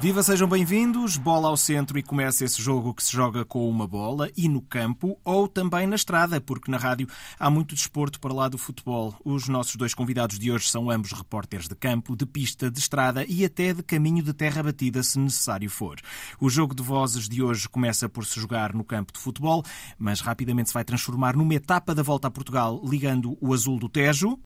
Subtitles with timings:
[0.00, 1.16] Viva, sejam bem-vindos.
[1.16, 4.62] Bola ao centro e começa esse jogo que se joga com uma bola e no
[4.62, 9.12] campo ou também na estrada, porque na rádio há muito desporto para lá do futebol.
[9.24, 13.24] Os nossos dois convidados de hoje são ambos repórteres de campo, de pista, de estrada
[13.28, 15.96] e até de caminho de terra batida, se necessário for.
[16.40, 19.64] O jogo de vozes de hoje começa por se jogar no campo de futebol,
[19.98, 23.88] mas rapidamente se vai transformar numa etapa da volta a Portugal, ligando o azul do
[23.88, 24.38] Tejo.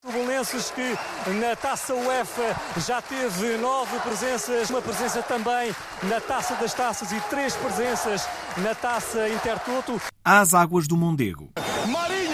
[0.42, 0.98] Belenenses que
[1.38, 5.74] na taça UEFA já teve nove presenças, uma presença também também
[6.04, 10.00] na Taça das Taças e três presenças na Taça Intertoto.
[10.24, 11.50] Às águas do Mondego.
[11.88, 12.31] Marinho,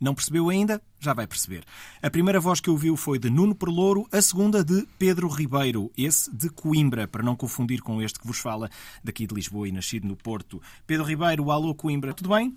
[0.00, 0.82] Não percebeu ainda?
[1.00, 1.64] Já vai perceber.
[2.02, 6.34] A primeira voz que ouviu foi de Nuno Perlouro, a segunda de Pedro Ribeiro, esse
[6.34, 8.70] de Coimbra, para não confundir com este que vos fala
[9.02, 10.60] daqui de Lisboa e nascido no Porto.
[10.86, 12.56] Pedro Ribeiro, alô Coimbra, tudo bem?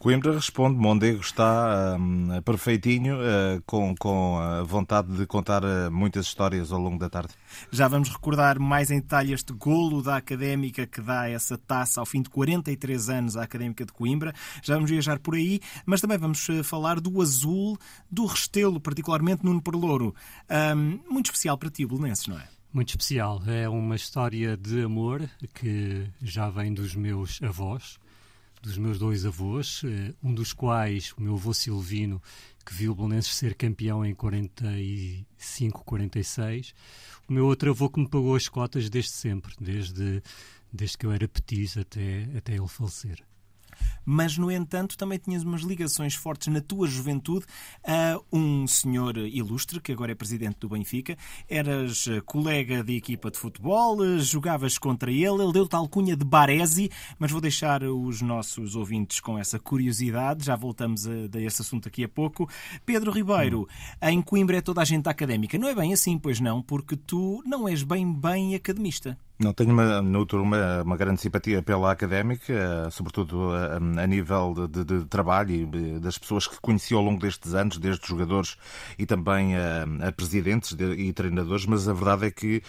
[0.00, 6.24] Coimbra responde, Mondego está um, perfeitinho, uh, com, com a vontade de contar uh, muitas
[6.24, 7.34] histórias ao longo da tarde.
[7.70, 12.06] Já vamos recordar mais em detalhe este golo da Académica que dá essa taça ao
[12.06, 14.32] fim de 43 anos à Académica de Coimbra.
[14.62, 17.76] Já vamos viajar por aí, mas também vamos uh, falar do azul,
[18.10, 20.14] do Restelo, particularmente Nuno Perlouro.
[20.74, 22.48] Um, muito especial para ti, Belenenses, não é?
[22.72, 23.42] Muito especial.
[23.46, 27.99] É uma história de amor que já vem dos meus avós
[28.60, 32.22] dos meus dois avós, eh, um dos quais, o meu avô Silvino,
[32.64, 36.74] que viu o Belenenses ser campeão em 45, 46.
[37.28, 40.22] O meu outro avô que me pagou as cotas desde sempre, desde,
[40.72, 43.29] desde que eu era petis até, até ele falecer
[44.04, 47.46] mas no entanto também tinhas umas ligações fortes na tua juventude
[47.84, 51.16] a um senhor ilustre, que agora é presidente do Benfica.
[51.48, 56.24] Eras eh, colega de equipa de futebol, eh, jogavas contra ele, ele deu-te alcunha de
[56.24, 61.62] Baresi, mas vou deixar os nossos ouvintes com essa curiosidade, já voltamos a, a esse
[61.62, 62.48] assunto aqui a pouco.
[62.84, 64.08] Pedro Ribeiro, hum.
[64.08, 65.58] em Coimbra é toda a gente académica.
[65.58, 69.16] Não é bem assim, pois não, porque tu não és bem bem academista.
[69.38, 74.84] Não tenho uma, nutro uma, uma grande simpatia pela académica, eh, sobretudo a, nível de,
[74.84, 78.56] de, de, trabalho e das pessoas que conheci ao longo destes anos, desde jogadores
[78.98, 82.62] e também a, a presidentes e treinadores, mas a verdade é que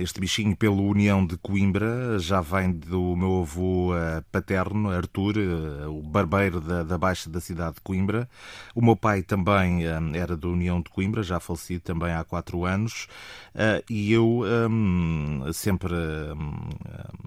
[0.00, 5.86] este bichinho pela União de Coimbra já vem do meu avô eh, paterno, Artur, eh,
[5.86, 8.28] o barbeiro da, da Baixa da cidade de Coimbra.
[8.74, 9.84] O meu pai também
[10.14, 13.06] era da União de Coimbra, já falecido também há quatro anos.
[13.90, 14.42] E eu
[15.52, 15.94] sempre,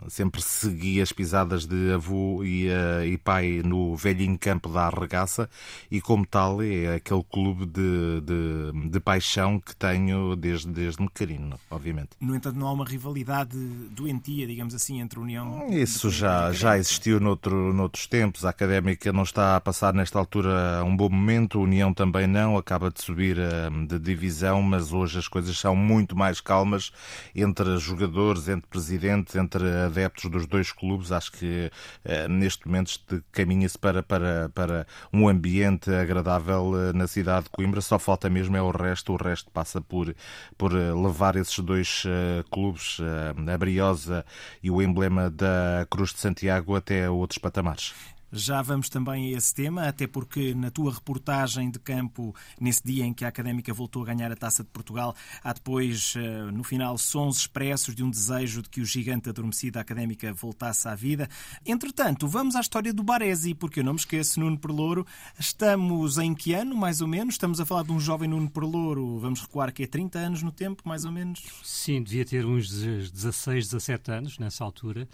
[0.08, 2.68] sempre segui as pisadas de avô e,
[3.06, 5.50] e pai no velhinho campo da Arregaça
[5.90, 11.60] e, como tal, é aquele clube de, de, de paixão que tenho desde, desde pequenino,
[11.70, 12.01] obviamente.
[12.02, 12.18] Exatamente.
[12.20, 13.58] No entanto, não há uma rivalidade
[13.92, 15.68] doentia, digamos assim, entre a União.
[15.70, 18.46] Isso já, já existiu noutro, noutros tempos.
[18.46, 22.58] A académica não está a passar nesta altura um bom momento, a União também não,
[22.58, 26.92] acaba de subir hum, de divisão, mas hoje as coisas são muito mais calmas
[27.36, 31.12] entre jogadores, entre presidentes, entre adeptos dos dois clubes.
[31.12, 31.72] Acho que
[32.04, 33.00] eh, neste momento
[33.32, 37.82] caminha-se para, para, para um ambiente agradável eh, na cidade de Coimbra.
[37.82, 40.14] Só falta mesmo é o resto, o resto passa por,
[40.58, 44.26] por eh, levar esses dois dois uh, clubes, uh, a Briosa
[44.64, 47.94] e o emblema da Cruz de Santiago, até outros patamares.
[48.32, 53.06] Já vamos também a esse tema, até porque na tua reportagem de campo, nesse dia
[53.06, 56.64] em que a Académica voltou a ganhar a Taça de Portugal, há depois, eh, no
[56.64, 60.96] final, sons expressos de um desejo de que o gigante adormecido da Académica voltasse à
[60.96, 61.30] vida.
[61.66, 65.06] Entretanto, vamos à história do Baresi, porque eu não me esqueço, Nuno Perlouro.
[65.38, 67.36] Estamos em que ano, mais ou menos?
[67.36, 69.20] Estamos a falar de um jovem Nuno Perlouro.
[69.20, 71.44] Vamos recuar que é 30 anos no tempo, mais ou menos?
[71.64, 75.08] Sim, devia ter uns 16, 17 anos nessa altura.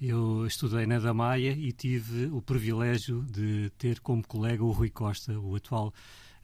[0.00, 5.38] Eu estudei na Damaia e tive o privilégio de ter como colega o Rui Costa,
[5.38, 5.92] o atual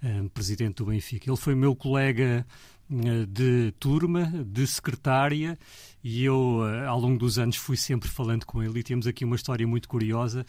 [0.02, 1.28] um, presidente do Benfica.
[1.28, 2.46] Ele foi meu colega
[2.90, 5.58] uh, de turma, de secretária,
[6.02, 8.80] e eu, uh, ao longo dos anos, fui sempre falando com ele.
[8.80, 10.46] E temos aqui uma história muito curiosa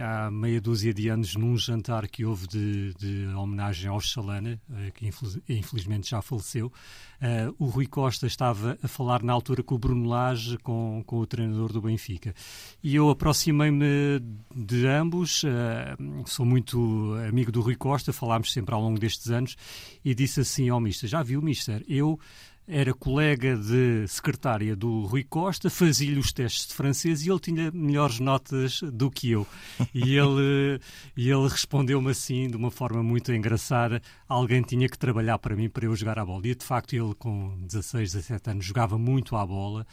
[0.00, 4.90] há meia dúzia de anos num jantar que houve de, de homenagem ao Chalana, eh,
[4.92, 5.10] que
[5.48, 6.72] infelizmente já faleceu.
[7.20, 11.18] Uh, o Rui Costa estava a falar na altura com o Bruno Lage, com, com
[11.18, 12.34] o treinador do Benfica.
[12.82, 14.20] E eu aproximei-me
[14.52, 19.56] de ambos, uh, sou muito amigo do Rui Costa, falámos sempre ao longo destes anos,
[20.04, 22.18] e disse assim ao Mister, já viu, Mister, eu
[22.66, 27.70] era colega de secretária do Rui Costa, fazia-lhe os testes de francês e ele tinha
[27.72, 29.46] melhores notas do que eu.
[29.92, 30.80] E ele,
[31.16, 35.68] e ele respondeu-me assim, de uma forma muito engraçada: alguém tinha que trabalhar para mim
[35.68, 36.46] para eu jogar a bola.
[36.46, 39.86] E de facto, ele, com 16, 17 anos, jogava muito à bola.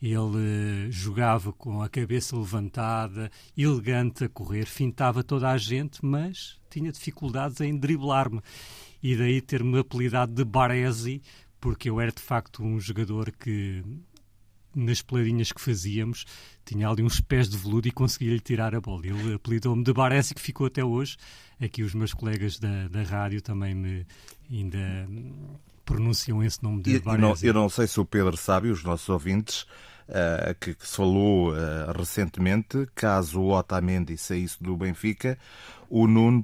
[0.00, 6.90] Ele jogava com a cabeça levantada, elegante a correr, fintava toda a gente, mas tinha
[6.90, 8.40] dificuldades em driblar-me.
[9.00, 11.22] E daí ter-me apelidado de Baresi,
[11.62, 13.84] porque eu era de facto um jogador que
[14.74, 16.24] nas peladinhas que fazíamos,
[16.64, 19.06] tinha ali uns pés de veludo e conseguia-lhe tirar a bola.
[19.06, 21.16] Ele apelidou-me de Baresi, que ficou até hoje.
[21.60, 24.06] Aqui os meus colegas da, da rádio também me
[24.50, 25.08] ainda
[25.84, 27.46] pronunciam esse nome de Baresi.
[27.46, 29.64] Eu não, eu não sei se o Pedro sabe, os nossos ouvintes,
[30.60, 35.38] que, que, se falou uh, recentemente, caso o Otamendi saísse do Benfica,
[35.94, 36.42] o Nuno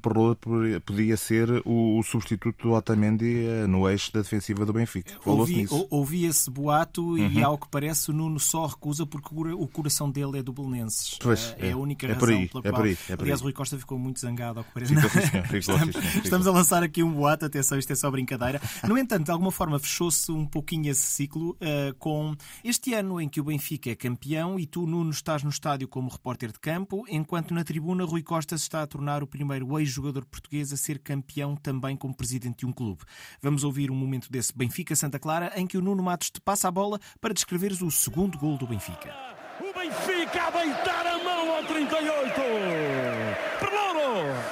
[0.84, 5.14] podia ser o, substituto do Otamendi eh, no eixo da defensiva do Benfica.
[5.24, 7.30] Ouvi, ouvi, esse boato uhum.
[7.32, 11.16] e, ao que parece, o Nuno só recusa porque o coração dele é do Belenenses.
[11.18, 12.82] Pois, é, é, a única é razão aí, pela é qual.
[12.82, 14.94] Aí, é Aliás, o Rui Costa ficou muito zangado ao que parece.
[14.94, 18.60] Ficou, ficou, ficou, estamos, estamos a lançar aqui um boato, atenção, isto é só brincadeira.
[18.86, 23.26] No entanto, de alguma forma fechou-se um pouquinho esse ciclo uh, com este ano em
[23.26, 27.04] que o Benfica é campeão e tu, Nuno, estás no estádio como repórter de campo,
[27.08, 30.76] enquanto na tribuna Rui Costa se está a tornar o primeiro ex-jogador jogador português a
[30.76, 33.02] ser campeão também como presidente de um clube.
[33.42, 36.70] Vamos ouvir um momento desse Benfica-Santa Clara em que o Nuno Matos te passa a
[36.70, 39.14] bola para descreveres o segundo gol do Benfica.
[39.60, 43.57] O Benfica a deitar a mão ao 38.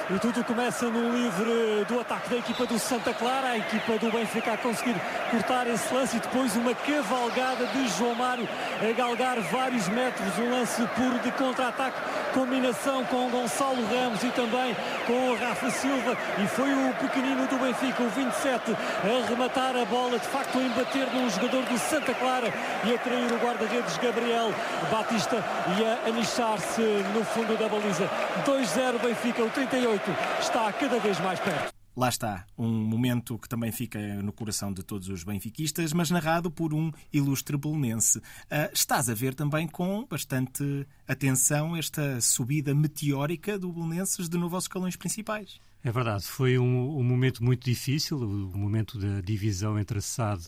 [0.09, 4.11] E tudo começa no livre do ataque da equipa do Santa Clara, a equipa do
[4.11, 4.95] Benfica a conseguir
[5.29, 8.47] cortar esse lance e depois uma cavalgada de João Mário
[8.81, 11.97] a galgar vários metros, um lance puro de contra-ataque,
[12.37, 14.75] combinação com Gonçalo Ramos e também
[15.07, 20.19] com Rafa Silva e foi o pequenino do Benfica, o 27, a rematar a bola,
[20.19, 22.53] de facto a embater num jogador do Santa Clara
[22.85, 24.53] e a trair o guarda-redes Gabriel
[24.91, 25.43] Batista
[25.79, 26.81] e a anichar-se
[27.15, 28.07] no fundo da baliza.
[28.45, 31.76] 2-0 Benfica, o 38 está cada vez mais perto.
[31.97, 36.51] Lá está, um momento que também fica no coração de todos os benfiquistas, mas narrado
[36.51, 38.19] por um ilustre belenense.
[38.19, 44.53] Uh, estás a ver também com bastante atenção esta subida meteórica do Belenenses de novo
[44.53, 45.59] aos escalões principais.
[45.83, 50.45] É verdade, foi um, um momento muito difícil, o momento da divisão entre a SAD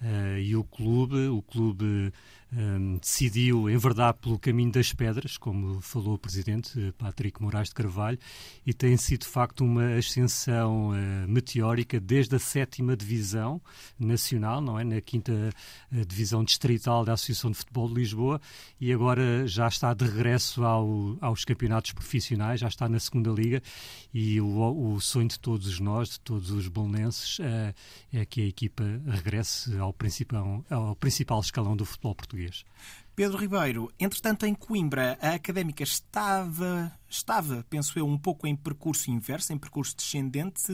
[0.00, 1.28] uh, e o clube.
[1.28, 2.10] O clube
[2.52, 8.18] um, decidiu enverdar pelo caminho das pedras, como falou o presidente Patrick Moraes de Carvalho,
[8.64, 13.60] e tem sido de facto uma ascensão uh, meteórica desde a sétima divisão
[13.98, 18.40] nacional, não é, na quinta uh, divisão distrital da Associação de Futebol de Lisboa,
[18.80, 23.62] e agora já está de regresso ao, aos campeonatos profissionais, já está na segunda liga,
[24.12, 27.74] e o, o sonho de todos nós, de todos os bolonenses, uh,
[28.12, 32.64] é que a equipa regresse ao principal, ao principal escalão do futebol português português.
[33.16, 39.10] Pedro Ribeiro, entretanto, em Coimbra, a académica estava, estava, penso eu, um pouco em percurso
[39.10, 40.72] inverso, em percurso descendente,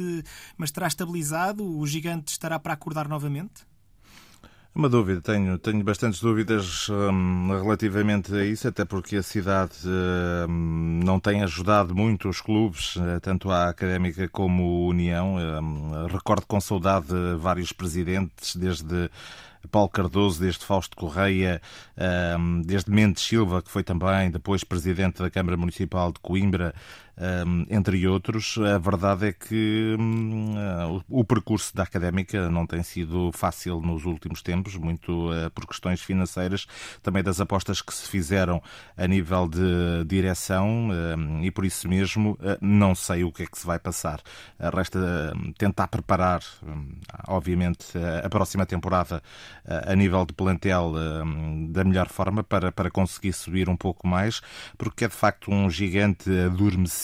[0.58, 1.64] mas terá estabilizado?
[1.64, 3.66] O gigante estará para acordar novamente?
[4.74, 11.00] Uma dúvida, tenho, tenho bastantes dúvidas hum, relativamente a isso, até porque a cidade hum,
[11.02, 15.36] não tem ajudado muito os clubes, eh, tanto a Académica como a União.
[15.36, 17.06] Hum, recordo com saudade
[17.38, 19.08] vários presidentes, desde
[19.68, 21.60] Paulo Cardoso, desde Fausto Correia,
[22.64, 26.74] desde Mendes Silva, que foi também depois presidente da Câmara Municipal de Coimbra,
[27.70, 28.58] entre outros.
[28.58, 30.54] A verdade é que hum,
[31.08, 36.00] o percurso da académica não tem sido fácil nos últimos tempos, muito eh, por questões
[36.00, 36.66] financeiras,
[37.02, 38.62] também das apostas que se fizeram
[38.96, 40.88] a nível de direção
[41.42, 44.20] e por isso mesmo eh, não sei o que é que se vai passar.
[44.58, 47.86] Resta hum, tentar preparar, hum, obviamente,
[48.24, 49.22] a próxima temporada
[49.66, 50.92] a nível de plantel
[51.70, 54.40] da melhor forma para, para conseguir subir um pouco mais,
[54.76, 57.03] porque é de facto um gigante adormecido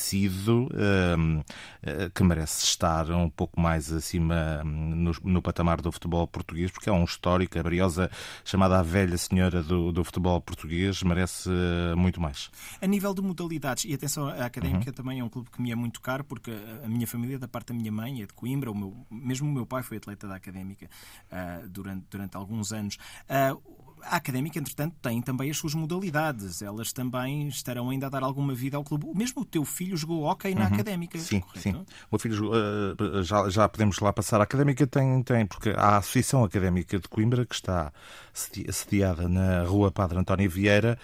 [1.83, 6.88] eh, que merece estar um pouco mais acima no, no, patamar do futebol português, porque
[6.88, 8.11] é um histórico, a briosa
[8.45, 12.50] chamada a velha senhora do, do futebol português, merece eh, muito mais.
[12.80, 14.95] A nível de modalidades, e atenção, a Académica uhum.
[14.95, 16.52] também é um clube que me é muito caro, porque
[16.85, 19.52] a minha família, da parte da minha mãe, é de Coimbra, o meu, mesmo o
[19.52, 20.88] meu pai foi atleta da Académica
[21.30, 22.97] uh, durante, durante alguns anos.
[23.28, 23.61] Uh,
[24.04, 26.62] a Académica, entretanto, tem também as suas modalidades.
[26.62, 29.07] Elas também estarão ainda a dar alguma vida ao clube.
[29.14, 30.75] Mesmo o teu filho jogou hockey na uhum.
[30.75, 31.19] Académica.
[31.19, 31.61] Sim, correto?
[31.61, 31.87] sim.
[32.11, 34.40] O filho, uh, já, já podemos lá passar.
[34.40, 37.92] A Académica tem, tem, porque há a Associação Académica de Coimbra, que está
[38.33, 40.99] sediada na Rua Padre António Vieira,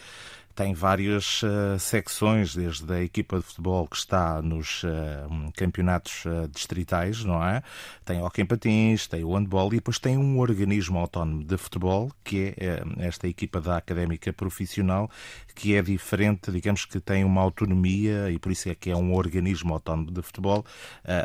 [0.56, 6.48] tem várias uh, secções, desde a equipa de futebol que está nos uh, campeonatos uh,
[6.48, 7.62] distritais, não é?
[8.06, 12.10] Tem o em patins, tem o handball e depois tem um organismo autónomo de futebol,
[12.24, 15.10] que é esta equipa da Académica Profissional,
[15.54, 19.14] que é diferente, digamos que tem uma autonomia e por isso é que é um
[19.14, 20.64] organismo autónomo de futebol.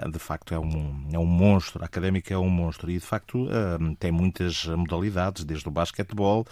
[0.09, 1.83] de facto, é um, é um monstro.
[1.83, 3.47] A Académica é um monstro e, de facto,
[3.99, 6.45] tem muitas modalidades, desde o basquetebol,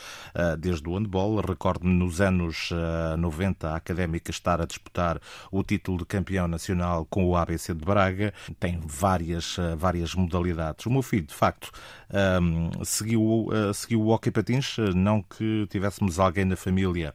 [0.60, 1.40] desde o handball.
[1.40, 2.69] Recordo-me nos anos
[3.18, 5.20] 90 a Académica estar a disputar
[5.52, 8.34] o título de campeão nacional com o ABC de Braga.
[8.60, 10.86] Tem várias, eh, várias modalidades.
[10.86, 11.72] O meu filho, de facto,
[12.12, 17.14] um, ehm, seguiu, uh, seguiu o hockey patins, não que tivéssemos alguém na família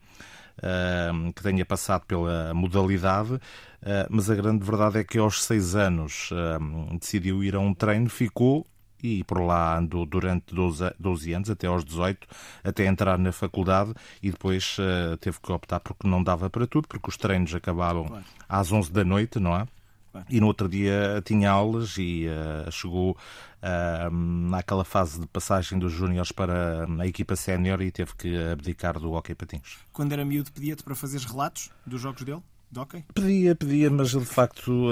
[0.56, 3.40] Uh, que tenha passado pela modalidade,
[4.08, 8.08] mas a grande verdade é que aos seis anos uh, decidiu ir a um treino,
[8.08, 8.64] ficou
[9.04, 12.26] e por lá andou durante 12, 12 anos, até aos 18,
[12.64, 13.92] até entrar na faculdade
[14.22, 18.06] e depois uh, teve que optar porque não dava para tudo, porque os treinos acabavam
[18.06, 18.24] claro.
[18.48, 19.68] às 11 da noite, não é?
[20.30, 25.92] E no outro dia tinha aulas e uh, chegou uh, naquela fase de passagem dos
[25.92, 29.78] júniores para a equipa sénior e teve que abdicar do hockey patins.
[29.92, 32.40] Quando era miúdo, pedia-te para fazeres relatos dos jogos dele?
[32.70, 33.04] De hockey?
[33.12, 34.88] Pedia, pedia, mas de facto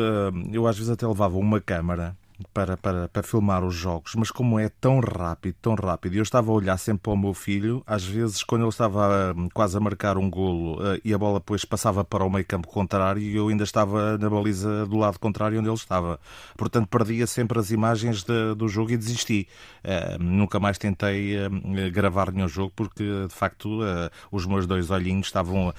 [0.53, 2.17] eu às vezes até levava uma câmara
[2.53, 6.51] para, para, para filmar os jogos, mas como é tão rápido, tão rápido, eu estava
[6.51, 9.81] a olhar sempre para o meu filho, às vezes quando ele estava hum, quase a
[9.81, 13.37] marcar um golo uh, e a bola depois passava para o meio campo contrário e
[13.37, 16.19] eu ainda estava na baliza do lado contrário onde ele estava.
[16.57, 19.49] Portanto, perdia sempre as imagens de, do jogo e desisti.
[19.85, 21.51] Uh, nunca mais tentei uh,
[21.93, 23.81] gravar nenhum jogo porque, de facto,
[24.31, 25.73] os meus dois olhinhos estavam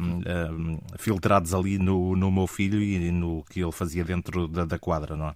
[0.00, 4.78] hum, filtrados ali no, no meu filho e no que ele fazia dentro da, da
[4.78, 5.34] quadra, não é?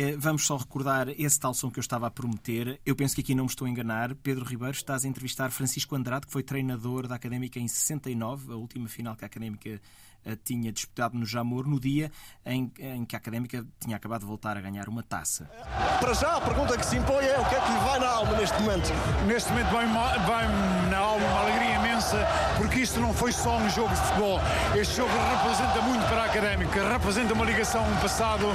[0.00, 2.80] Eh, vamos só recordar esse tal som que eu estava a prometer.
[2.86, 4.14] Eu penso que aqui não me estou a enganar.
[4.14, 8.54] Pedro Ribeiro, estás a entrevistar Francisco Andrade, que foi treinador da Académica em 69, a
[8.54, 9.80] última final que a Académica
[10.24, 12.12] eh, tinha disputado no Jamor, no dia
[12.46, 15.50] em, em, que a Académica tinha acabado de voltar a ganhar uma taça.
[15.98, 18.08] Para já, a pergunta que se impõe é o que é que lhe vai na
[18.08, 18.90] alma neste momento?
[19.26, 20.46] Neste momento vai-me vai
[20.90, 22.24] na alma uma alegria imensa,
[22.56, 24.38] porque isto não foi só um jogo de futebol.
[24.76, 28.46] Este jogo representa muito para a Académica, representa uma ligação um passado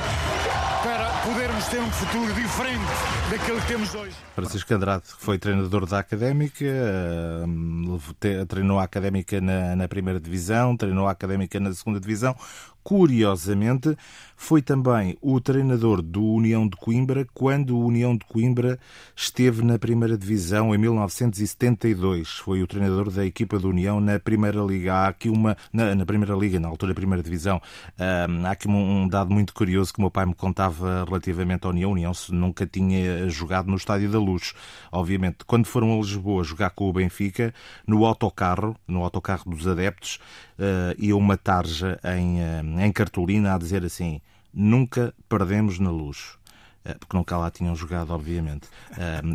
[0.83, 2.83] para podermos ter um futuro diferente
[3.31, 4.13] daquele que temos hoje.
[4.35, 11.07] Francisco Andrade foi treinador da Académica, eh, treinou a Académica na, na primeira divisão, treinou
[11.07, 12.35] a Académica na segunda divisão,
[12.83, 13.97] Curiosamente,
[14.35, 18.77] foi também o treinador do União de Coimbra quando o União de Coimbra
[19.15, 22.29] esteve na primeira divisão em 1972.
[22.39, 24.93] Foi o treinador da equipa do União na primeira liga.
[24.93, 27.61] Há aqui uma na, na primeira liga, na altura primeira divisão.
[27.97, 31.69] há aqui um, um, dado muito curioso que o meu pai me contava relativamente à
[31.69, 31.91] União.
[31.91, 34.53] A União nunca tinha jogado no Estádio da Luz.
[34.91, 37.53] Obviamente, quando foram a Lisboa jogar com o Benfica,
[37.87, 40.19] no autocarro, no autocarro dos adeptos,
[40.59, 44.21] uh, ia uma tarja em, uh, em cartolina a dizer assim:
[44.53, 46.37] nunca perdemos na luz
[46.85, 48.67] eh, porque nunca lá tinham jogado, obviamente.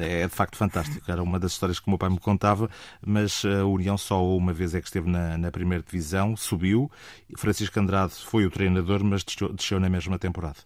[0.00, 1.10] É de facto fantástico.
[1.10, 2.68] Era uma das histórias que o meu pai me contava,
[3.04, 6.90] mas a União só uma vez é que esteve na, na primeira divisão, subiu.
[7.36, 10.58] Francisco Andrade foi o treinador, mas desceu na mesma temporada.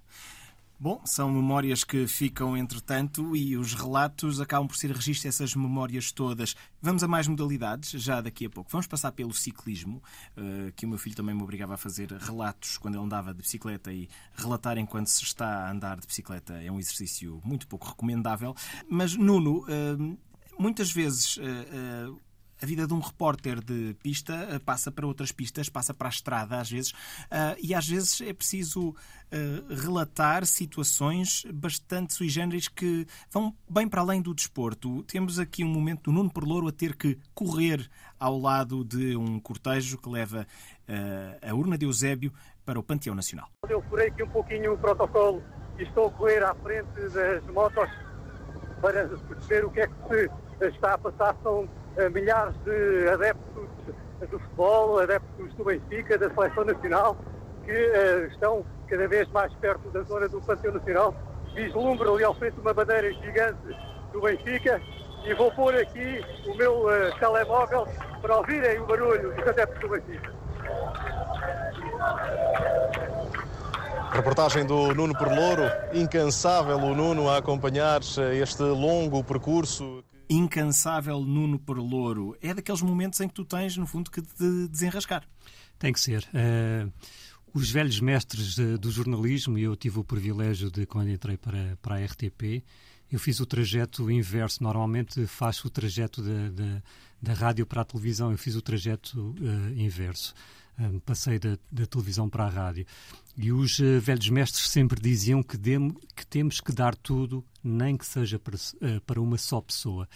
[0.83, 6.11] Bom, são memórias que ficam entretanto e os relatos acabam por ser registro essas memórias
[6.11, 6.57] todas.
[6.81, 8.69] Vamos a mais modalidades já daqui a pouco.
[8.69, 10.03] Vamos passar pelo ciclismo,
[10.37, 13.43] eh, que o meu filho também me obrigava a fazer relatos quando ele andava de
[13.43, 17.87] bicicleta e relatar enquanto se está a andar de bicicleta é um exercício muito pouco
[17.87, 18.53] recomendável.
[18.91, 20.17] Mas, Nuno, eh,
[20.59, 22.11] muitas vezes eh,
[22.62, 26.11] a vida de um repórter de pista eh, passa para outras pistas, passa para a
[26.11, 26.92] estrada às vezes,
[27.28, 28.95] eh, e às vezes é preciso
[29.33, 35.02] eh, relatar situações bastante sui generis que vão bem para além do desporto.
[35.04, 39.40] Temos aqui um momento do Nuno Perlouro a ter que correr ao lado de um
[39.40, 40.47] cortejo que leva
[41.40, 42.33] a urna de Eusébio
[42.64, 43.49] para o Panteão Nacional.
[43.69, 45.42] Eu furei aqui um pouquinho o protocolo
[45.78, 47.88] e estou a correr à frente das motos
[48.81, 51.37] para perceber o que é que se está a passar.
[51.42, 51.69] São
[52.12, 53.68] milhares de adeptos
[54.30, 57.16] do futebol, adeptos do Benfica, da Seleção Nacional,
[57.64, 61.14] que uh, estão cada vez mais perto da zona do Panteão Nacional.
[61.54, 63.76] Vislumbro ali ao frente uma bandeira gigante
[64.12, 64.80] do Benfica
[65.25, 67.87] e vou pôr aqui o meu uh, telemóvel
[68.20, 70.32] para ouvirem o barulho dos adeptos do Benfica.
[74.12, 75.62] Reportagem do Nuno Perlouro,
[75.94, 80.01] incansável o Nuno a acompanhar este longo percurso
[80.33, 82.37] incansável Nuno Perlouro.
[82.41, 85.25] É daqueles momentos em que tu tens, no fundo, que te desenrascar.
[85.79, 86.27] Tem que ser.
[86.33, 86.93] Uh,
[87.55, 91.77] os velhos mestres uh, do jornalismo, e eu tive o privilégio de, quando entrei para,
[91.83, 92.65] para a RTP,
[93.11, 94.62] eu fiz o trajeto inverso.
[94.62, 96.83] Normalmente faço o trajeto da, da,
[97.21, 100.35] da rádio para a televisão, eu fiz o trajeto uh, inverso.
[100.79, 102.87] Um, passei da, da, televisão para a rádio.
[103.37, 108.07] E os uh, velhos mestres sempre diziam que, que, temos que dar tudo, nem que
[108.07, 110.09] seja para, uh, para uma só pessoa.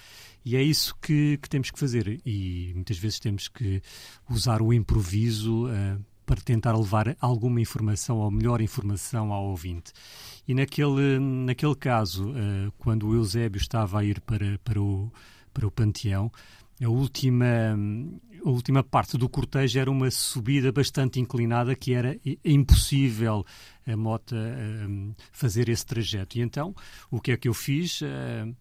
[0.45, 2.21] E é isso que, que, temos que fazer.
[2.25, 3.83] E muitas vezes temos que
[4.31, 9.93] usar o improviso uh, para tentar levar alguma informação ou melhor informação ao ouvinte.
[10.49, 12.35] E naquele, naquele caso,
[12.79, 15.13] quando o Eusébio estava a ir para, para, o,
[15.55, 16.33] para o Panteão,
[16.83, 17.47] a última,
[18.45, 23.45] a última parte do cortejo era uma subida bastante inclinada que era impossível
[23.87, 26.39] a moto uh, fazer esse trajeto.
[26.39, 26.75] E então,
[27.11, 28.03] o que é que eu fiz?
[28.03, 28.55] Uh,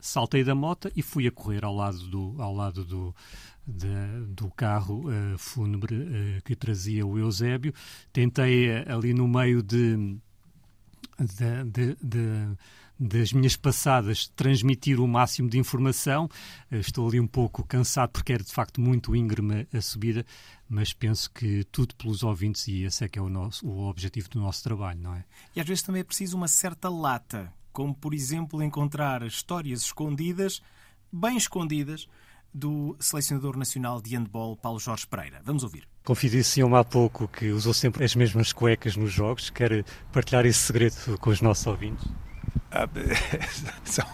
[0.00, 3.14] saltei da moto e fui a correr ao lado do, ao lado do,
[3.66, 3.88] de,
[4.28, 7.74] do carro uh, fúnebre que trazia o Eusébio.
[8.12, 10.18] Tentei ali no meio de,
[11.18, 12.56] de, de,
[12.98, 16.28] das minhas passadas transmitir o máximo de informação.
[16.70, 20.26] Eh, estou ali um pouco cansado porque era de facto muito íngreme a subida,
[20.68, 24.28] mas penso que tudo pelos ouvintes e esse é que é o, nosso, o objetivo
[24.28, 25.24] do nosso trabalho, não é?
[25.54, 30.60] E às vezes também é preciso uma certa lata, como por exemplo encontrar histórias escondidas,
[31.12, 32.08] bem escondidas,
[32.52, 35.40] do selecionador nacional de handball Paulo Jorge Pereira.
[35.44, 35.88] Vamos ouvir.
[36.04, 39.50] Confidenciou-me há pouco que usou sempre as mesmas cuecas nos jogos.
[39.50, 42.06] Quer partilhar esse segredo com os nossos ouvintes?
[42.70, 42.88] Ah,
[43.84, 44.06] são,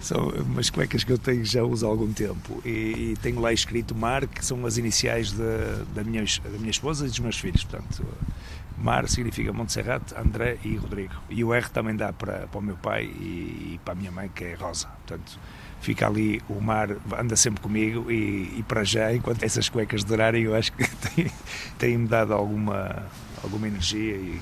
[0.00, 3.52] são umas cuecas que eu tenho já uso há algum tempo e, e tenho lá
[3.52, 7.38] escrito Mar, que são as iniciais da, da, minha, da minha esposa e dos meus
[7.38, 7.64] filhos.
[7.64, 8.06] Portanto,
[8.76, 11.14] Mar significa Montserrat, André e Rodrigo.
[11.28, 14.10] E o R também dá para, para o meu pai e, e para a minha
[14.10, 14.86] mãe, que é Rosa.
[15.06, 15.38] Portanto,
[15.80, 20.44] fica ali, o mar anda sempre comigo e, e para já, enquanto essas cuecas durarem,
[20.44, 21.30] eu acho que tem-me
[21.78, 23.06] tem dado alguma,
[23.42, 24.40] alguma energia e,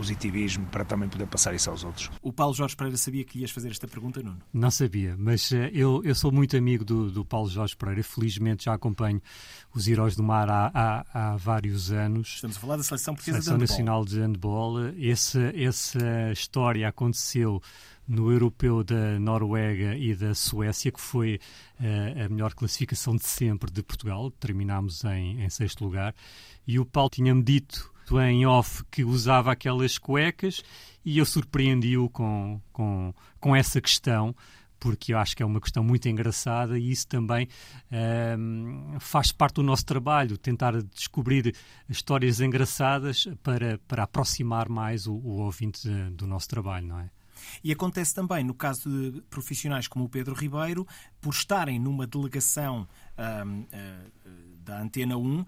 [0.00, 2.10] positivismo para também poder passar isso aos outros.
[2.22, 4.38] O Paulo Jorge Pereira sabia que ias fazer esta pergunta, Nuno?
[4.50, 8.02] Não sabia, mas uh, eu, eu sou muito amigo do, do Paulo Jorge Pereira.
[8.02, 9.20] Felizmente já acompanho
[9.74, 12.36] os Heróis do Mar há, há, há vários anos.
[12.36, 14.88] Estamos a falar da Seleção Portuguesa Seleção de Nacional de Handball.
[14.96, 17.60] Esse, essa história aconteceu
[18.10, 21.38] no europeu da Noruega e da Suécia, que foi
[21.78, 24.32] uh, a melhor classificação de sempre de Portugal.
[24.32, 26.12] Terminámos em, em sexto lugar.
[26.66, 30.64] E o Paulo tinha-me dito em off que usava aquelas cuecas
[31.04, 34.34] e eu surpreendi-o com, com, com essa questão
[34.80, 37.46] porque eu acho que é uma questão muito engraçada e isso também
[38.36, 41.54] um, faz parte do nosso trabalho, tentar descobrir
[41.88, 47.10] histórias engraçadas para, para aproximar mais o, o ouvinte do nosso trabalho, não é?
[47.62, 50.86] E acontece também no caso de profissionais como o Pedro Ribeiro,
[51.20, 52.88] por estarem numa delegação
[53.46, 53.66] um, uh,
[54.62, 55.46] da Antena 1, uh,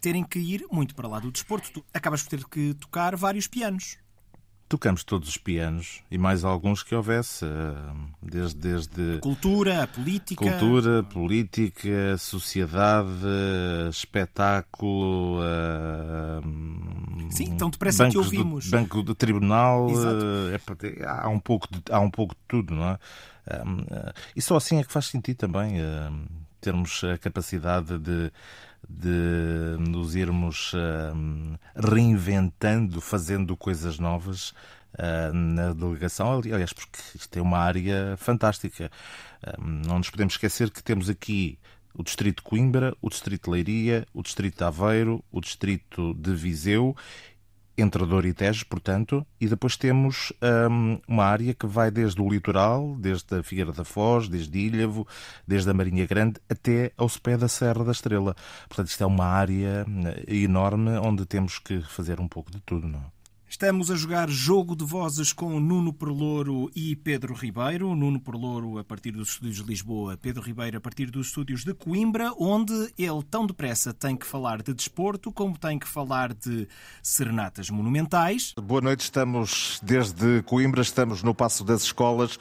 [0.00, 1.70] terem que ir muito para lá do desporto.
[1.72, 3.98] Tu acabas por ter que tocar vários pianos.
[4.72, 7.48] Tocamos todos os pianos e mais alguns que houvesse, eh,
[8.22, 8.58] desde.
[8.58, 10.42] desde cultura, política.
[10.42, 13.10] Cultura, política, sociedade,
[13.90, 15.40] espetáculo.
[17.28, 18.64] Sim, tão depressa que ouvimos.
[18.64, 19.88] Do, banco de tribunal.
[20.50, 22.98] É, há, um pouco de, há um pouco de tudo, não é?
[24.34, 25.74] E só assim é que faz sentido também
[26.62, 28.32] termos a capacidade de
[28.88, 34.50] de nos irmos uh, reinventando, fazendo coisas novas
[34.94, 36.32] uh, na delegação.
[36.32, 38.90] Aliás, porque isto é uma área fantástica.
[39.42, 41.58] Uh, não nos podemos esquecer que temos aqui
[41.94, 46.34] o Distrito de Coimbra, o Distrito de Leiria, o Distrito de Aveiro, o Distrito de
[46.34, 46.96] Viseu
[47.76, 50.32] entre Douro e Tejo, portanto, e depois temos
[50.70, 55.06] um, uma área que vai desde o litoral, desde a Figueira da Foz, desde Ilhavo,
[55.46, 58.34] desde a Marinha Grande, até ao pé da Serra da Estrela.
[58.68, 62.88] Portanto, isto é uma área hum, enorme onde temos que fazer um pouco de tudo,
[62.88, 63.21] não é?
[63.52, 67.94] Estamos a jogar jogo de vozes com Nuno Perlouro e Pedro Ribeiro.
[67.94, 71.74] Nuno Perlouro a partir dos estúdios de Lisboa, Pedro Ribeiro a partir dos estúdios de
[71.74, 76.66] Coimbra, onde ele tão depressa tem que falar de desporto como tem que falar de
[77.02, 78.54] serenatas monumentais.
[78.58, 82.38] Boa noite, estamos desde Coimbra, estamos no Passo das Escolas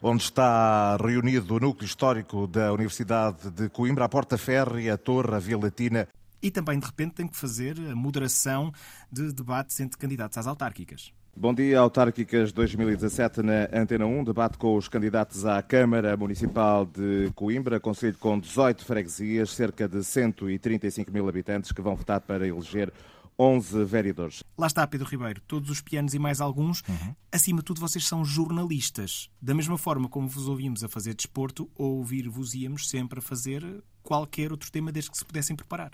[0.00, 5.34] onde está reunido o núcleo histórico da Universidade de Coimbra, a Porta Férrea, a Torre,
[5.34, 6.08] a Via Latina
[6.42, 8.72] e também, de repente, tem que fazer a moderação
[9.10, 11.12] de debates entre candidatos às autárquicas.
[11.34, 17.32] Bom dia, autárquicas 2017 na Antena 1, debate com os candidatos à Câmara Municipal de
[17.34, 22.92] Coimbra, conselho com 18 freguesias, cerca de 135 mil habitantes que vão votar para eleger
[23.38, 24.44] 11 vereadores.
[24.58, 26.82] Lá está, Pedro Ribeiro, todos os pianos e mais alguns.
[26.86, 27.14] Uhum.
[27.32, 29.30] Acima de tudo, vocês são jornalistas.
[29.40, 34.52] Da mesma forma como vos ouvimos a fazer desporto, ouvir-vos íamos sempre a fazer qualquer
[34.52, 35.92] outro tema desde que se pudessem preparar.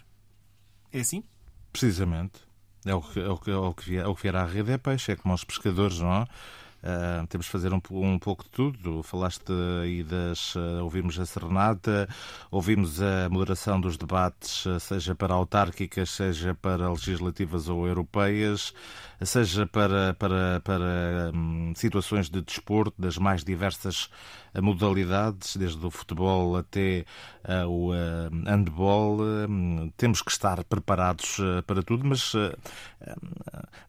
[0.92, 1.22] É assim?
[1.72, 2.40] Precisamente.
[2.85, 4.44] É o que, é o que, é o que, vier, é o que vier à
[4.44, 6.27] rede é peixe, é como os pescadores, não?
[6.79, 9.03] Uh, temos de fazer um, um, pouco de tudo.
[9.03, 10.55] Falaste aí das.
[10.55, 12.09] Uh, ouvimos a serenata,
[12.53, 18.72] ouvimos a moderação dos debates, uh, seja para autárquicas, seja para legislativas ou europeias,
[19.22, 24.09] seja para, para, para um, situações de desporto das mais diversas
[24.61, 27.05] modalidades, desde o futebol até
[27.44, 29.18] uh, o uh, handball.
[29.21, 32.33] Uh, temos que estar preparados para tudo, mas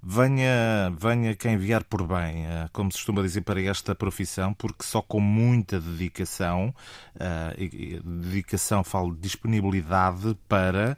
[0.01, 5.01] venha, venha quem vier por bem, como se costuma dizer para esta profissão, porque só
[5.01, 6.73] com muita dedicação,
[7.58, 10.97] e, dedicação falo de disponibilidade para,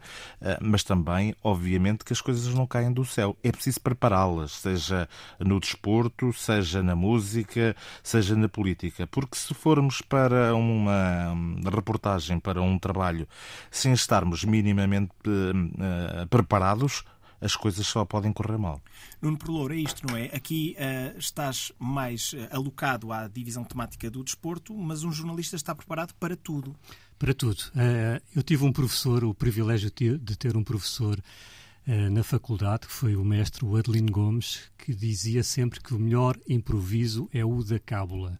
[0.60, 3.36] mas também, obviamente, que as coisas não caem do céu.
[3.42, 5.08] É preciso prepará-las, seja
[5.38, 11.32] no desporto, seja na música, seja na política, porque se formos para uma
[11.72, 13.28] reportagem, para um trabalho,
[13.70, 17.04] sem estarmos minimamente uh, preparados,
[17.40, 18.80] as coisas só podem correr mal.
[19.20, 20.24] Nuno Perlouro, é isto, não é?
[20.34, 25.72] Aqui uh, estás mais uh, alocado à divisão temática do desporto, mas um jornalista está
[25.76, 26.74] preparado para tudo.
[27.16, 27.60] Para tudo.
[27.68, 31.22] Uh, eu tive um professor, o privilégio de ter um professor
[32.12, 37.28] na faculdade, que foi o mestre Adelino Gomes, que dizia sempre que o melhor improviso
[37.32, 38.38] é o da cábula.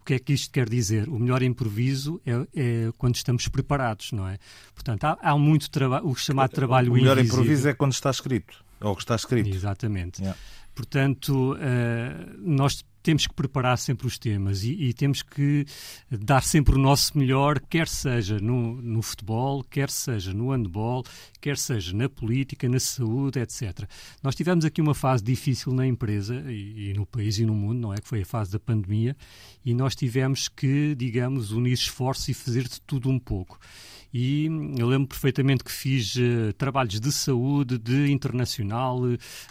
[0.00, 1.08] O que é que isto quer dizer?
[1.08, 4.38] O melhor improviso é, é quando estamos preparados, não é?
[4.74, 7.40] Portanto, há, há muito trabalho, o chamado trabalho O melhor invisível.
[7.42, 9.48] improviso é quando está escrito, ou que está escrito.
[9.54, 10.20] Exatamente.
[10.20, 10.38] Yeah.
[10.74, 11.56] Portanto, uh,
[12.38, 15.66] nós temos que preparar sempre os temas e, e, temos que
[16.10, 21.04] dar sempre o nosso melhor, quer seja no, no, futebol, quer seja no handball,
[21.40, 23.88] quer seja na política, na saúde, etc.
[24.22, 27.80] Nós tivemos aqui uma fase difícil na empresa e, e no país e no mundo,
[27.80, 27.98] não é?
[27.98, 29.16] Que foi a fase da pandemia
[29.64, 33.58] e nós tivemos que, digamos, unir esforços e fazer de tudo um pouco
[34.12, 39.00] e eu lembro perfeitamente que fiz uh, trabalhos de saúde, de internacional,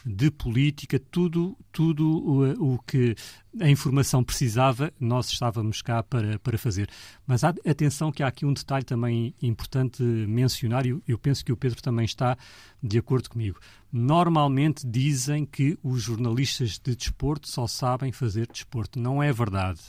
[0.05, 3.15] de política, tudo, tudo uh, o que
[3.59, 6.89] a informação precisava, nós estávamos cá para, para fazer.
[7.25, 11.43] Mas há, atenção que há aqui um detalhe também importante mencionar, e eu, eu penso
[11.43, 12.37] que o Pedro também está
[12.83, 13.59] de acordo comigo.
[13.91, 18.99] Normalmente dizem que os jornalistas de desporto só sabem fazer desporto.
[18.99, 19.81] Não é verdade.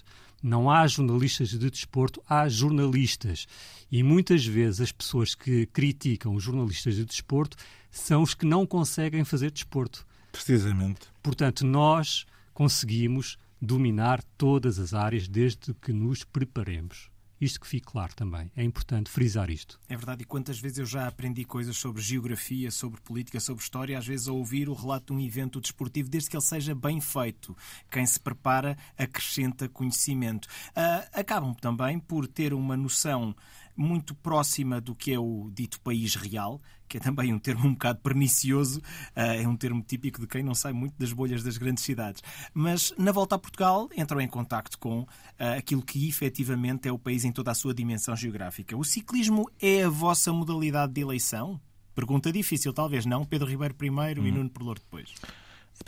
[0.43, 3.47] Não há jornalistas de desporto, há jornalistas.
[3.91, 7.57] E muitas vezes as pessoas que criticam os jornalistas de desporto
[7.91, 10.07] são os que não conseguem fazer desporto.
[10.33, 11.01] Precisamente.
[11.23, 12.25] Portanto, nós
[12.55, 17.11] conseguimos dominar todas as áreas desde que nos preparemos.
[17.41, 18.51] Isto que fique claro também.
[18.55, 19.81] É importante frisar isto.
[19.89, 20.23] É verdade.
[20.23, 24.29] E quantas vezes eu já aprendi coisas sobre geografia, sobre política, sobre história, às vezes
[24.29, 27.57] a ouvir o relato de um evento desportivo, desde que ele seja bem feito.
[27.91, 30.47] Quem se prepara acrescenta conhecimento.
[30.71, 33.35] Uh, acabam também por ter uma noção
[33.81, 37.73] muito próxima do que é o dito país real, que é também um termo um
[37.73, 38.83] bocado pernicioso,
[39.17, 42.23] eh, é um termo típico de quem não sai muito das bolhas das grandes cidades.
[42.53, 45.07] Mas na volta a Portugal entram em contacto com
[45.39, 48.77] eh, aquilo que efetivamente é o país em toda a sua dimensão geográfica.
[48.77, 51.59] O ciclismo é a vossa modalidade de eleição?
[51.95, 53.25] Pergunta difícil, talvez não.
[53.25, 54.27] Pedro Ribeiro primeiro hum.
[54.27, 55.15] e Nuno Perlour depois.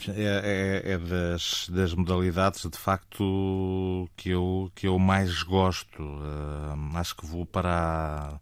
[0.08, 6.02] É, é, é das, das, modalidades de facto que eu, que eu mais gosto.
[6.02, 8.40] Uh, acho que vou para a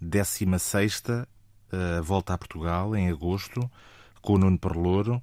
[0.00, 3.70] 16 uh, volta a Portugal em agosto
[4.20, 5.22] com o Nuno Perlouro.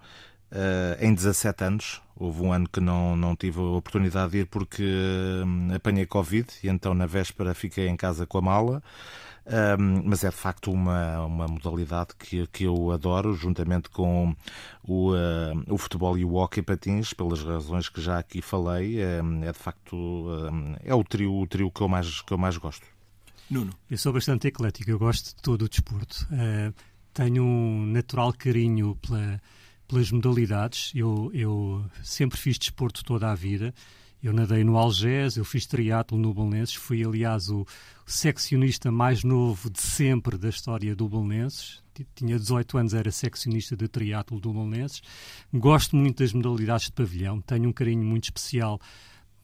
[0.52, 4.46] Uh, em 17 anos, houve um ano que não, não tive a oportunidade de ir
[4.46, 8.84] porque uh, apanhei Covid e então na véspera fiquei em casa com a mala.
[9.50, 14.36] Um, mas é de facto uma, uma modalidade que, que eu adoro, juntamente com
[14.84, 19.02] o, uh, o futebol e o hockey patins, pelas razões que já aqui falei.
[19.02, 20.28] é de facto
[20.84, 22.86] é o trio, o trio que, eu mais, que eu mais gosto.
[23.50, 23.74] Nuno.
[23.90, 26.28] Eu sou bastante eclético, eu gosto de todo o desporto.
[26.32, 26.72] Uh,
[27.12, 29.42] tenho um natural carinho pela,
[29.88, 30.92] pelas modalidades.
[30.94, 33.74] Eu, eu sempre fiz desporto toda a vida.
[34.22, 37.66] Eu nadei no Algés, eu fiz triatlo no Belenenses, fui aliás o
[38.06, 41.82] seccionista mais novo de sempre da história do Belenenses.
[42.16, 45.02] Tinha 18 anos, era seccionista de triatlo do Belenenses.
[45.54, 48.80] Gosto muito das modalidades de pavilhão, tenho um carinho muito especial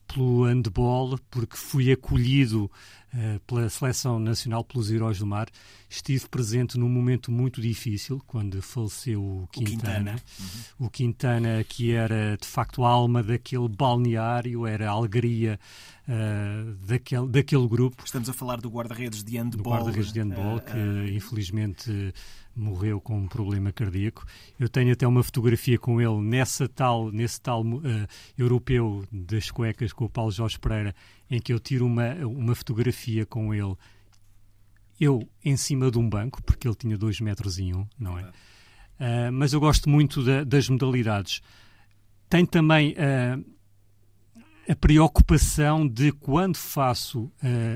[0.07, 2.71] pelo handball, porque fui acolhido
[3.13, 5.47] uh, pela Seleção Nacional pelos Heróis do Mar.
[5.89, 9.65] Estive presente num momento muito difícil, quando faleceu o Quintana.
[9.65, 10.85] O Quintana, uhum.
[10.85, 15.59] o Quintana que era de facto a alma daquele balneário, era a alegria
[16.07, 18.03] uh, daquele, daquele grupo.
[18.05, 19.63] Estamos a falar do guarda-redes de handball.
[19.63, 22.13] Do guarda-redes de handball, uh, que infelizmente
[22.55, 24.25] morreu com um problema cardíaco.
[24.59, 27.81] Eu tenho até uma fotografia com ele nessa tal, nesse tal uh,
[28.37, 30.95] europeu das cuecas com o Paulo Jorge Pereira,
[31.29, 33.75] em que eu tiro uma, uma fotografia com ele,
[34.99, 38.23] eu em cima de um banco, porque ele tinha dois metros e um, não é?
[38.23, 41.41] Uh, mas eu gosto muito da, das modalidades.
[42.29, 43.45] Tem também uh,
[44.71, 47.31] a preocupação de, quando faço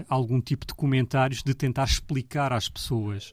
[0.07, 3.31] algum tipo de comentários, de tentar explicar às pessoas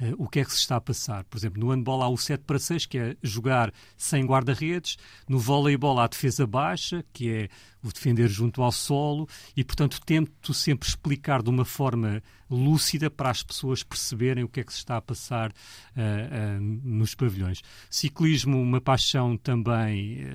[0.00, 1.24] uh, o que é que se está a passar.
[1.24, 4.96] Por exemplo, no handball há o 7 para 6, que é jogar sem guarda-redes.
[5.28, 7.48] No voleibol há a defesa baixa, que é
[7.82, 9.28] o defender junto ao solo.
[9.56, 14.60] E, portanto, tento sempre explicar de uma forma lúcida para as pessoas perceberem o que
[14.60, 17.62] é que se está a passar uh, uh, nos pavilhões.
[17.90, 20.26] Ciclismo, uma paixão também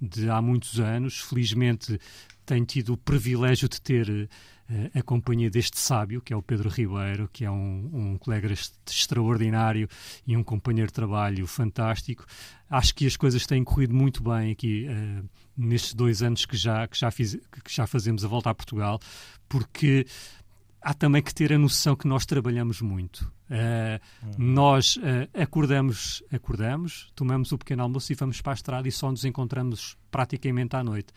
[0.00, 1.20] de há muitos anos.
[1.20, 1.98] Felizmente,
[2.46, 4.28] tenho tido o privilégio de ter
[4.94, 8.52] a companhia deste sábio, que é o Pedro Ribeiro, que é um, um colega
[8.86, 9.88] extraordinário
[10.26, 12.26] e um companheiro de trabalho fantástico.
[12.68, 16.86] Acho que as coisas têm corrido muito bem aqui uh, nestes dois anos que já,
[16.86, 19.00] que, já fiz, que já fazemos a volta a Portugal,
[19.48, 20.06] porque
[20.82, 23.20] há também que ter a noção que nós trabalhamos muito.
[23.50, 23.98] Uh,
[24.36, 29.10] nós uh, acordamos, acordamos, tomamos o pequeno almoço e vamos para a estrada e só
[29.10, 31.12] nos encontramos praticamente à noite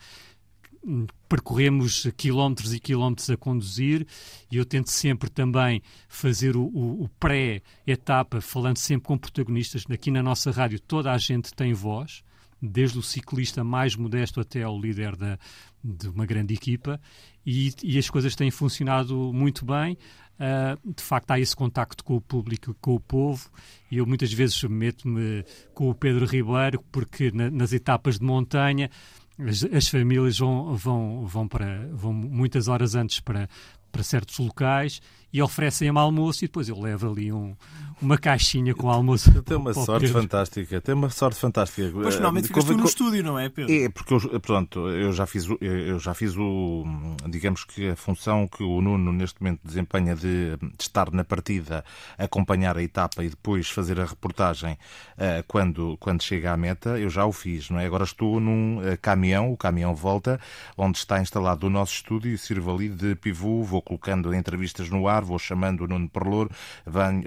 [1.28, 4.06] percorremos quilómetros e quilómetros a conduzir
[4.50, 9.84] e eu tento sempre também fazer o, o, o pré-etapa, falando sempre com protagonistas.
[9.88, 12.24] Aqui na nossa rádio toda a gente tem voz,
[12.60, 15.38] desde o ciclista mais modesto até ao líder da,
[15.82, 17.00] de uma grande equipa,
[17.44, 19.96] e, e as coisas têm funcionado muito bem.
[20.34, 23.48] Uh, de facto, há esse contacto com o público, com o povo,
[23.90, 28.90] e eu muitas vezes meto-me com o Pedro Ribeiro, porque na, nas etapas de montanha
[29.38, 33.48] as, as, famílias vão, vão, vão, para, vão muitas horas antes para,
[33.90, 35.00] para certos locais
[35.32, 37.56] e oferecem-me almoço e depois eu levo ali um,
[38.02, 39.30] uma caixinha com almoço.
[39.42, 41.90] Tem uma sorte fantástica, tem uma sorte fantástica.
[41.94, 43.72] Mas finalmente ficas tu no estúdio, não é, Pedro?
[43.72, 46.84] É, porque eu, pronto, eu já fiz, eu já fiz o,
[47.28, 51.84] digamos que a função que o Nuno neste momento desempenha de, de estar na partida,
[52.18, 57.08] acompanhar a etapa e depois fazer a reportagem uh, quando, quando chega à meta, eu
[57.08, 57.86] já o fiz, não é?
[57.86, 60.40] Agora estou num uh, caminhão, o caminhão volta,
[60.76, 65.06] onde está instalado o nosso estúdio e sirvo ali de pivô, vou colocando entrevistas no
[65.06, 66.48] ar, vou chamando o Nuno Perlour,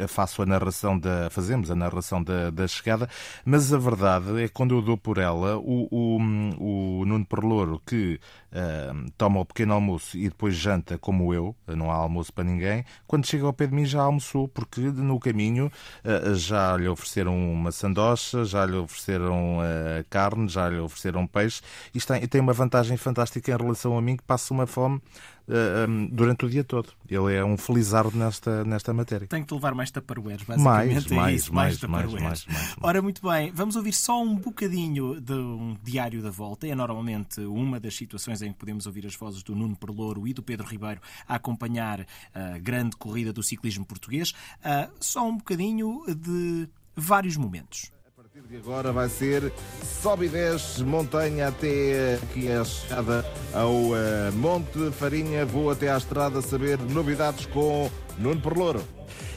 [0.08, 3.10] faço a narração da, fazemos a narração da, da chegada,
[3.44, 7.80] mas a verdade é que quando eu dou por ela, o, o, o Nuno Perlour,
[7.86, 8.20] que
[8.52, 12.86] uh, toma o pequeno almoço e depois janta como eu, não há almoço para ninguém,
[13.08, 15.72] quando chega ao pé de mim já almoçou, porque no caminho
[16.04, 21.62] uh, já lhe ofereceram uma sandocha, já lhe ofereceram uh, carne, já lhe ofereceram peixe,
[21.94, 25.02] e tem, uma vantagem fantástica em relação a mim, que passa uma fome
[25.48, 26.90] um, durante o dia todo.
[27.10, 29.28] Ele é um felizardo nesta, nesta matéria.
[29.28, 30.64] Tem que levar mais taparueres, basicamente.
[30.64, 34.36] Mais, é mais, isso, mais, mais, mais, mais, Ora, muito bem, vamos ouvir só um
[34.36, 36.68] bocadinho de um diário da volta.
[36.68, 40.34] É normalmente uma das situações em que podemos ouvir as vozes do Nuno Perlouro e
[40.34, 44.32] do Pedro Ribeiro a acompanhar a grande corrida do ciclismo português.
[44.60, 47.95] Uh, só um bocadinho de vários momentos
[48.36, 49.54] partir de agora vai ser
[50.02, 53.96] sobe e desce, montanha até aqui a chegada ao uh,
[54.34, 55.46] Monte Farinha.
[55.46, 58.82] Vou até à estrada saber novidades com Nuno Perlouro.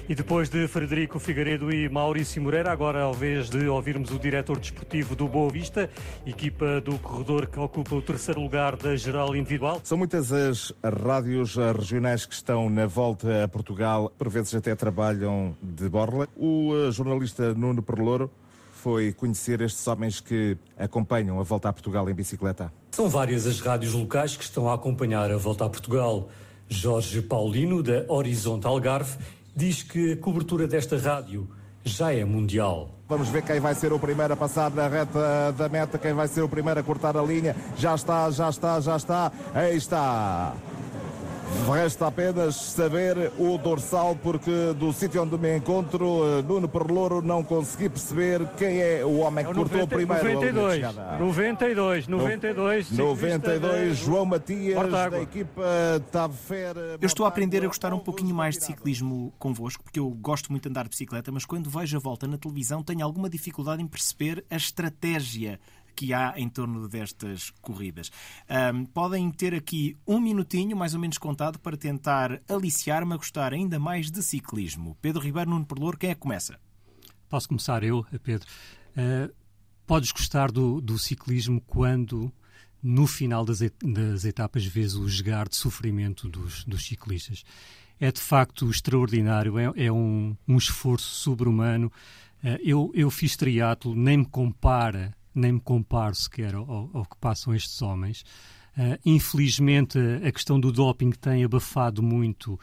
[0.08, 4.58] E depois de Frederico Figueiredo e Maurício Moreira, agora ao vez de ouvirmos o diretor
[4.58, 5.88] desportivo do Boa Vista,
[6.26, 9.80] equipa do corredor que ocupa o terceiro lugar da geral individual.
[9.84, 15.54] São muitas as rádios regionais que estão na volta a Portugal, por vezes até trabalham
[15.62, 16.26] de borla.
[16.34, 18.30] O eh, jornalista Nuno Perlouro
[18.78, 22.72] foi conhecer estes homens que acompanham a Volta a Portugal em bicicleta?
[22.92, 26.28] São várias as rádios locais que estão a acompanhar a Volta a Portugal.
[26.68, 29.16] Jorge Paulino, da Horizonte Algarve,
[29.54, 31.48] diz que a cobertura desta rádio
[31.84, 32.90] já é mundial.
[33.08, 36.28] Vamos ver quem vai ser o primeiro a passar na reta da meta, quem vai
[36.28, 37.56] ser o primeiro a cortar a linha.
[37.76, 39.32] Já está, já está, já está.
[39.54, 40.54] Aí está.
[41.66, 47.44] Resta apenas saber o dorsal, porque do sítio onde me encontro, eh, Nuno Perlouro, não
[47.44, 50.82] consegui perceber quem é o homem que é cortou 90, primeiro 92,
[51.18, 55.62] 92, 92, 92, João Matias, da equipa
[56.10, 56.76] Tafer.
[57.00, 60.50] Eu estou a aprender a gostar um pouquinho mais de ciclismo convosco, porque eu gosto
[60.50, 63.82] muito de andar de bicicleta, mas quando vejo a volta na televisão tenho alguma dificuldade
[63.82, 65.60] em perceber a estratégia
[65.98, 68.08] que há em torno destas corridas.
[68.72, 73.52] Um, podem ter aqui um minutinho, mais ou menos contado, para tentar aliciar-me a gostar
[73.52, 74.96] ainda mais de ciclismo.
[75.02, 76.56] Pedro Ribeiro, Nuno Perlour, quem é que começa?
[77.28, 78.46] Posso começar eu, Pedro.
[78.90, 79.34] Uh,
[79.84, 82.32] podes gostar do, do ciclismo quando
[82.80, 87.42] no final das, das etapas vês o esgar de sofrimento dos, dos ciclistas.
[87.98, 91.90] É de facto extraordinário, é, é um, um, esforço sobre-humano.
[92.40, 97.16] Uh, eu, eu fiz triatlo, nem me compara nem me comparo sequer ao, ao que
[97.20, 98.24] passam estes homens.
[98.76, 102.54] Uh, infelizmente, a questão do doping tem abafado muito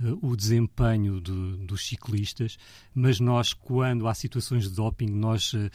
[0.00, 2.58] uh, o desempenho do, dos ciclistas,
[2.94, 5.70] mas nós, quando há situações de doping, nós uh,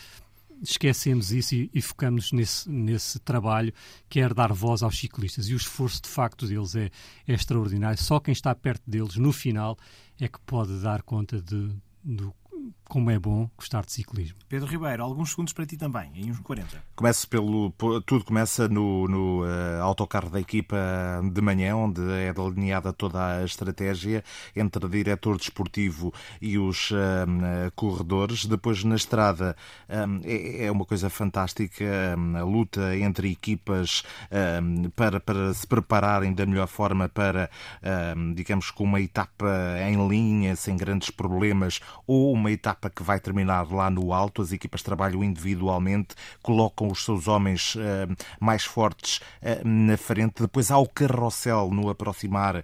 [0.62, 3.74] esquecemos isso e, e focamos nesse, nesse trabalho
[4.08, 5.50] que é dar voz aos ciclistas.
[5.50, 6.92] E o esforço, de facto, deles é,
[7.28, 8.02] é extraordinário.
[8.02, 9.78] Só quem está perto deles, no final,
[10.20, 11.72] é que pode dar conta de,
[12.04, 12.34] do
[12.88, 14.38] como é bom gostar de ciclismo.
[14.47, 16.82] Pedro Ribeiro, alguns segundos para ti também, em uns 40.
[16.95, 17.71] Começo pelo,
[18.06, 20.78] tudo começa no, no uh, autocarro da equipa
[21.32, 24.23] de manhã, onde é delineada toda a estratégia
[24.56, 26.95] entre diretor desportivo e os uh,
[27.76, 28.45] corredores.
[28.45, 29.56] Depois, na estrada,
[29.89, 31.86] um, é, é, uma coisa fantástica
[32.17, 34.04] um, a luta entre equipas
[34.62, 37.50] um, para, para se prepararem da melhor forma para,
[38.36, 39.47] digamos, com uma etapa
[39.88, 44.42] em linha, sem grandes problemas, ou uma etapa que vai terminar lá no alto.
[44.42, 47.80] As equipas trabalham individualmente, colocam os seus homens uh,
[48.40, 50.42] mais fortes uh, na frente.
[50.42, 52.63] Depois há o carrossel no aproximar uh,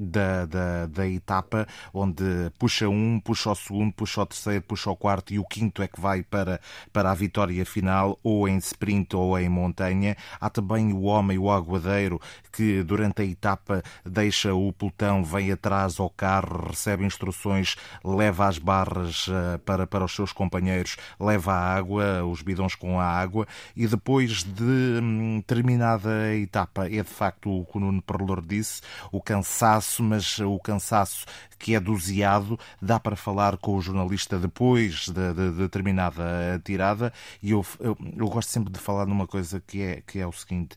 [0.00, 2.24] da, da, da, etapa, onde
[2.58, 5.88] puxa um, puxa o segundo, puxa o terceiro, puxa o quarto e o quinto é
[5.88, 6.60] que vai para,
[6.92, 10.16] para a vitória final, ou em sprint ou em montanha.
[10.40, 12.20] Há também o homem, o aguadeiro,
[12.52, 18.58] que durante a etapa deixa o pelotão, vem atrás ao carro, recebe instruções, leva as
[18.58, 23.46] barras eh, para, para os seus companheiros, leva a água, os bidões com a água,
[23.76, 28.44] e depois de hum, terminada a etapa, é de facto o que o Nuno Perlor
[28.44, 31.26] disse, o cansaço, mas o cansaço
[31.58, 37.12] que é doseado, dá para falar com o jornalista depois de, de, de determinada tirada,
[37.42, 40.32] e eu, eu, eu gosto sempre de falar numa coisa que é, que é o
[40.32, 40.74] seguinte: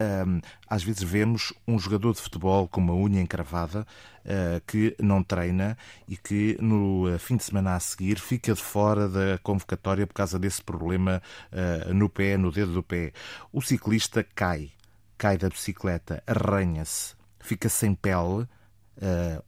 [0.00, 3.86] um, às vezes vemos um jogador de futebol com uma unha encravada
[4.24, 5.76] uh, que não treina
[6.08, 10.14] e que no uh, fim de semana a seguir fica de fora da convocatória por
[10.14, 13.12] causa desse problema uh, no pé, no dedo do pé.
[13.52, 14.70] O ciclista cai,
[15.16, 18.46] cai da bicicleta, arranha-se, fica sem pele,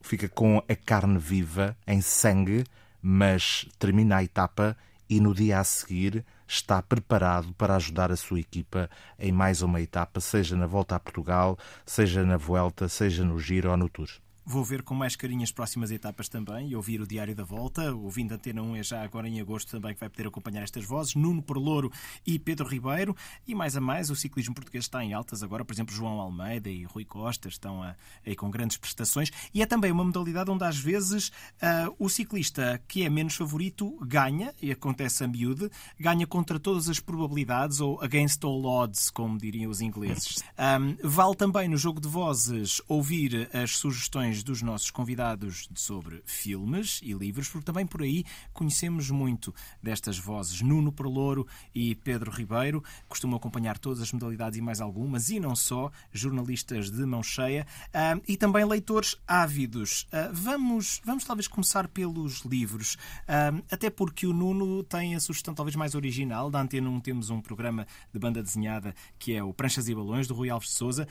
[0.03, 2.65] fica com a carne viva, em sangue,
[3.01, 4.77] mas termina a etapa
[5.09, 9.81] e no dia a seguir está preparado para ajudar a sua equipa em mais uma
[9.81, 14.09] etapa, seja na volta a Portugal, seja na Vuelta, seja no Giro ou no Tour.
[14.51, 17.95] Vou ver com mais carinho as próximas etapas também e ouvir o Diário da Volta.
[17.95, 21.15] Ouvindo Antena 1 é já agora em agosto também que vai poder acompanhar estas vozes.
[21.15, 21.93] Nuno Perlouro
[22.27, 23.15] e Pedro Ribeiro.
[23.47, 25.67] E mais a mais, o ciclismo português está em altas agora.
[25.67, 29.31] Por exemplo, João Almeida e Rui Costa estão a, aí com grandes prestações.
[29.53, 33.99] E é também uma modalidade onde às vezes uh, o ciclista que é menos favorito
[34.07, 39.37] ganha, e acontece a miúde, ganha contra todas as probabilidades, ou against all odds, como
[39.37, 40.43] diriam os ingleses.
[40.59, 47.01] Um, vale também no jogo de vozes ouvir as sugestões dos nossos convidados sobre filmes
[47.03, 50.61] e livros, porque também por aí conhecemos muito destas vozes.
[50.63, 55.55] Nuno Perlouro e Pedro Ribeiro costumam acompanhar todas as modalidades e mais algumas, e não
[55.55, 60.07] só, jornalistas de mão cheia uh, e também leitores ávidos.
[60.13, 65.55] Uh, vamos, vamos talvez começar pelos livros, uh, até porque o Nuno tem a sugestão
[65.55, 66.51] talvez mais original.
[66.51, 70.27] Da Antena 1 temos um programa de banda desenhada que é o Pranchas e Balões,
[70.27, 71.09] do Rui Alves de Souza,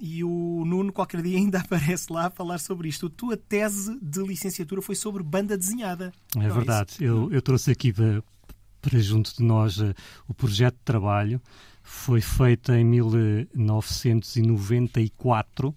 [0.00, 3.06] e o Nuno qualquer dia ainda aparece lá falar sobre isto.
[3.06, 6.12] A tua tese de licenciatura foi sobre banda desenhada.
[6.36, 6.96] É, é verdade.
[7.00, 8.20] É eu, eu trouxe aqui para,
[8.82, 9.94] para junto de nós uh,
[10.28, 11.40] o projeto de trabalho.
[11.82, 15.74] Foi feito em 1994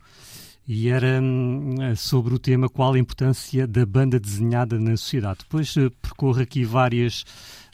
[0.68, 5.40] e era hum, sobre o tema qual a importância da banda desenhada na sociedade.
[5.40, 7.24] Depois uh, percorro aqui várias,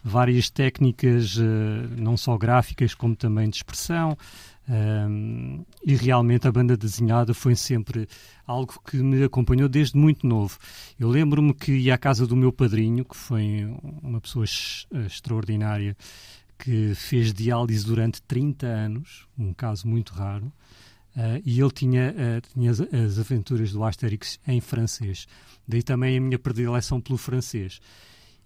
[0.03, 1.35] várias técnicas,
[1.97, 4.15] não só gráficas, como também de expressão,
[4.69, 8.07] um, e realmente a banda desenhada foi sempre
[8.47, 10.57] algo que me acompanhou desde muito novo.
[10.97, 13.65] Eu lembro-me que ia à casa do meu padrinho, que foi
[14.01, 14.45] uma pessoa
[15.05, 15.97] extraordinária,
[16.57, 20.45] que fez diálise durante 30 anos, um caso muito raro,
[21.15, 25.27] uh, e ele tinha, uh, tinha as, as, aventuras do Asterix em francês.
[25.67, 27.81] Daí também a minha predileção pelo francês.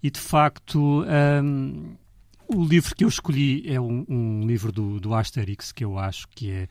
[0.02, 1.04] E de facto.
[1.04, 1.96] Um,
[2.48, 6.26] o livro que eu escolhi é um, um livro do, do, Asterix, que eu acho
[6.28, 6.68] que é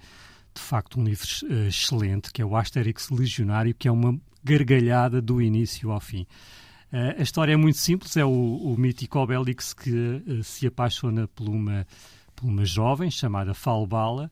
[0.54, 5.22] de facto um livro uh, excelente, que é o Asterix Legionário, que é uma gargalhada
[5.22, 6.26] do início ao fim.
[6.92, 11.28] Uh, a história é muito simples, é o, o mítico Obelix que uh, se apaixona
[11.28, 11.86] por uma,
[12.36, 14.32] por uma jovem chamada Falbala,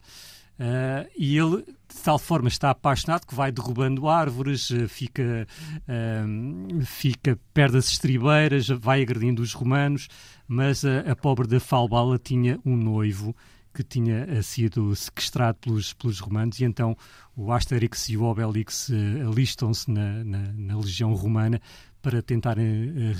[0.57, 5.45] Uh, e ele, de tal forma, está apaixonado que vai derrubando árvores, uh, fica,
[5.81, 10.07] uh, fica perto das estribeiras, vai agredindo os romanos,
[10.47, 13.35] mas a, a pobre da Falbala tinha um noivo
[13.73, 16.95] que tinha sido sequestrado pelos, pelos romanos, e então
[17.35, 18.89] o Asterix e o Obelix
[19.29, 21.59] alistam-se na, na, na, legião romana
[22.01, 22.55] para tentar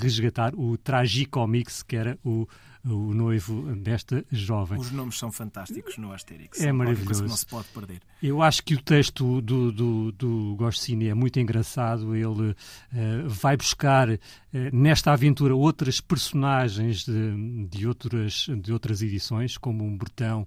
[0.00, 2.48] resgatar o Tragicomix, que era o
[2.86, 4.78] o noivo desta jovem.
[4.78, 6.60] Os nomes são fantásticos no Asterix.
[6.60, 7.24] É maravilhoso.
[7.24, 8.00] que não se pode perder.
[8.22, 12.14] Eu acho que o texto do, do, do Goscinny é muito engraçado.
[12.14, 12.54] Ele uh,
[13.26, 14.18] vai buscar uh,
[14.72, 20.46] nesta aventura outras personagens de, de, outras, de outras edições, como um Bertão,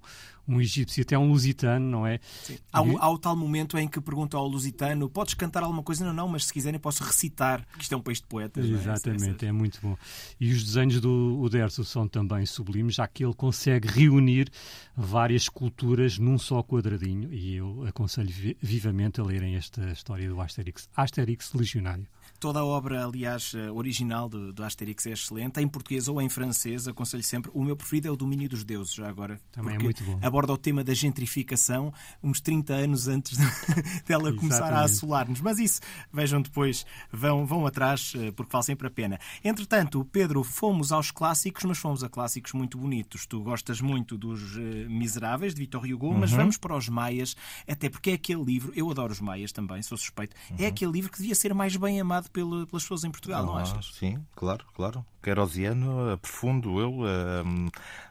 [0.50, 2.18] um egípcio, até um lusitano, não é?
[2.42, 2.58] Sim.
[2.72, 6.04] Há, um, há o tal momento em que pergunta ao lusitano: podes cantar alguma coisa?
[6.04, 8.64] Não, não, mas se quiserem posso recitar, que isto é um país de poetas.
[8.64, 8.68] É?
[8.68, 9.96] Exatamente, é, é, muito bom.
[10.40, 14.50] E os desenhos do Uderzo são também sublimes, já que ele consegue reunir
[14.96, 17.32] várias culturas num só quadradinho.
[17.32, 18.30] E eu aconselho
[18.60, 20.88] vivamente a lerem esta história do Asterix.
[20.96, 22.06] Asterix Legionário.
[22.40, 26.28] Toda a obra, aliás, eh, original do, do Asterix é excelente, em português ou em
[26.30, 27.50] francês, aconselho sempre.
[27.54, 29.38] O meu preferido é o Domínio dos Deuses, já agora.
[29.52, 30.18] Também é muito bom.
[30.22, 33.36] Aborda o tema da gentrificação uns 30 anos antes
[34.08, 35.42] dela começar a assolar-nos.
[35.42, 39.20] Mas isso, vejam depois, vão, vão atrás, eh, porque vale sempre a pena.
[39.44, 43.26] Entretanto, Pedro, fomos aos clássicos, mas fomos a clássicos muito bonitos.
[43.26, 46.18] Tu gostas muito dos uh, Miseráveis, de Vitor Hugo, uhum.
[46.18, 47.36] mas vamos para os Maias,
[47.68, 50.58] até porque é aquele livro, eu adoro os Maias também, sou suspeito, é uhum.
[50.60, 53.46] é aquele livro que devia ser mais bem amado pela, pelas pessoas em Portugal, ah,
[53.46, 53.92] não achas?
[53.94, 55.04] Sim, claro, claro.
[55.22, 57.00] Querosiano, profundo eu,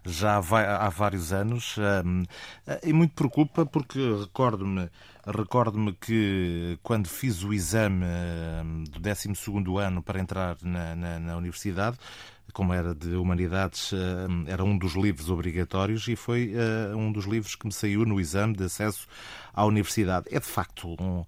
[0.05, 1.75] já vai, há vários anos,
[2.83, 4.89] e muito preocupa porque recordo-me
[5.25, 8.05] recordo-me que quando fiz o exame
[8.89, 9.29] do 12
[9.79, 11.97] ano para entrar na, na, na universidade,
[12.53, 13.91] como era de humanidades,
[14.47, 16.53] era um dos livros obrigatórios e foi
[16.95, 19.07] um dos livros que me saiu no exame de acesso
[19.53, 20.27] à universidade.
[20.31, 21.25] É de facto um.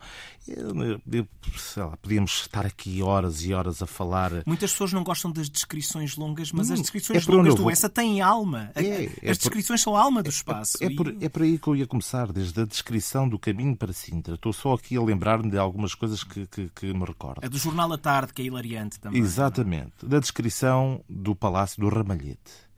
[1.77, 4.31] Lá, podíamos estar aqui horas e horas a falar.
[4.45, 7.71] Muitas pessoas não gostam das descrições longas, mas hum, as descrições é longas do vou...
[7.71, 8.71] essa têm alma.
[8.73, 10.77] É, é as descrições são a alma do é, espaço.
[10.81, 13.75] É, é, por, é por aí que eu ia começar, desde a descrição do caminho
[13.75, 14.35] para Sintra.
[14.35, 17.45] Estou só aqui a lembrar-me de algumas coisas que, que, que, me recordo.
[17.45, 19.21] A do Jornal à Tarde, que é hilariante também.
[19.21, 19.91] Exatamente.
[20.03, 22.69] Da descrição do Palácio do Ramalhete.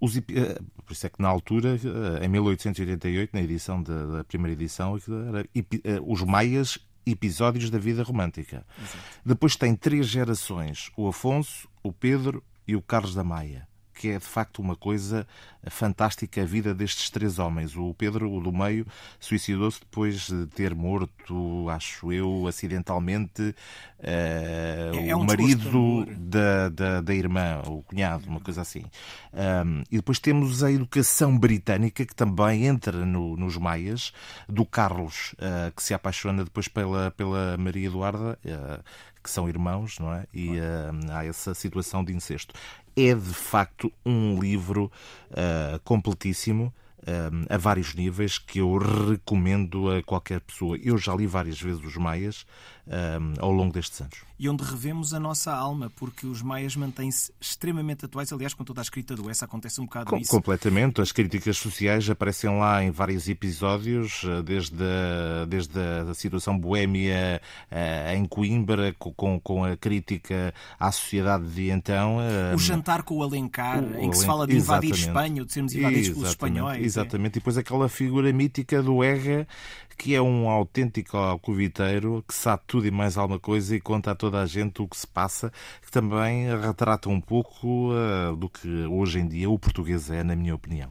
[0.00, 0.22] Os, eh,
[0.84, 4.96] por isso é que na altura, eh, em 1888, na edição da, da primeira edição,
[5.28, 8.64] era eh, os Maias episódios da vida romântica.
[8.78, 8.98] Exato.
[9.24, 13.67] Depois tem três gerações: o Afonso, o Pedro e o Carlos da Maia
[13.98, 15.26] que é de facto uma coisa
[15.66, 17.76] fantástica a vida destes três homens.
[17.76, 18.86] O Pedro, o do meio,
[19.18, 23.54] suicidou-se depois de ter morto, acho eu, acidentalmente, uh,
[24.00, 28.84] é, é um o marido da, da, da, irmã, o cunhado, uma coisa assim.
[29.34, 34.12] Um, e depois temos a educação britânica, que também entra no, nos Maias,
[34.48, 38.84] do Carlos, uh, que se apaixona depois pela, pela Maria Eduarda, uh,
[39.22, 40.26] que são irmãos, não é?
[40.32, 40.58] E
[41.10, 42.54] há essa situação de incesto
[42.96, 44.90] é de facto um livro
[45.30, 46.72] uh, completíssimo.
[46.98, 50.76] Uh, a vários níveis que eu recomendo a qualquer pessoa.
[50.82, 52.44] Eu já li várias vezes os Maias
[52.88, 57.32] uh, ao longo destes anos e onde revemos a nossa alma, porque os maias mantêm-se
[57.40, 58.32] extremamente atuais.
[58.32, 60.30] Aliás, com toda a escrita do Essa acontece um bocado Com, isso.
[60.30, 61.00] Completamente.
[61.00, 67.42] As críticas sociais aparecem lá em vários episódios, eh, desde a, desde a situação boémia
[67.68, 72.18] eh, em Coimbra, com, com a crítica à sociedade de então.
[72.20, 74.94] Eh, o jantar com o Alencar, o, em que se fala de invadir.
[74.94, 76.80] Espanha, de sermos invadidos pelos espanhóis.
[76.80, 76.84] É.
[76.84, 77.34] Exatamente.
[77.34, 77.38] É?
[77.38, 79.48] E depois aquela figura mítica do Ega,
[79.98, 84.14] que é um autêntico alcoviteiro que sabe tudo e mais alguma coisa e conta a
[84.14, 85.52] toda a gente o que se passa,
[85.82, 90.36] que também retrata um pouco uh, do que hoje em dia o português é, na
[90.36, 90.90] minha opinião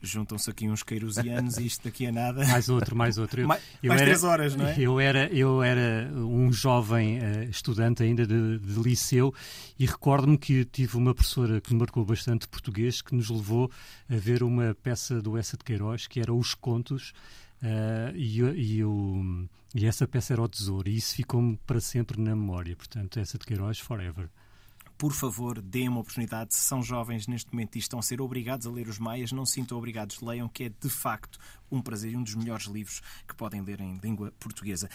[0.00, 2.46] juntam-se aqui uns queirosianos e isto daqui a nada.
[2.46, 3.40] Mais outro, mais outro.
[3.40, 4.76] Eu, mais, eu mais era, três horas, não é?
[4.78, 9.34] Eu era, eu era um jovem uh, estudante ainda de, de liceu
[9.78, 13.70] e recordo-me que tive uma professora que me marcou bastante português que nos levou
[14.08, 17.12] a ver uma peça do Essa de Queiroz que era Os Contos
[17.62, 22.20] Uh, e, e, o, e, essa peça era o tesouro, e isso ficou-me para sempre
[22.20, 22.76] na memória.
[22.76, 24.30] Portanto, essa de Queiroz, forever.
[24.98, 26.56] Por favor, deem uma oportunidade.
[26.56, 29.46] Se são jovens neste momento e estão a ser obrigados a ler os Maias, não
[29.46, 31.38] se sintam obrigados, leiam, que é de facto
[31.70, 34.90] um prazer e um dos melhores livros que podem ler em língua portuguesa.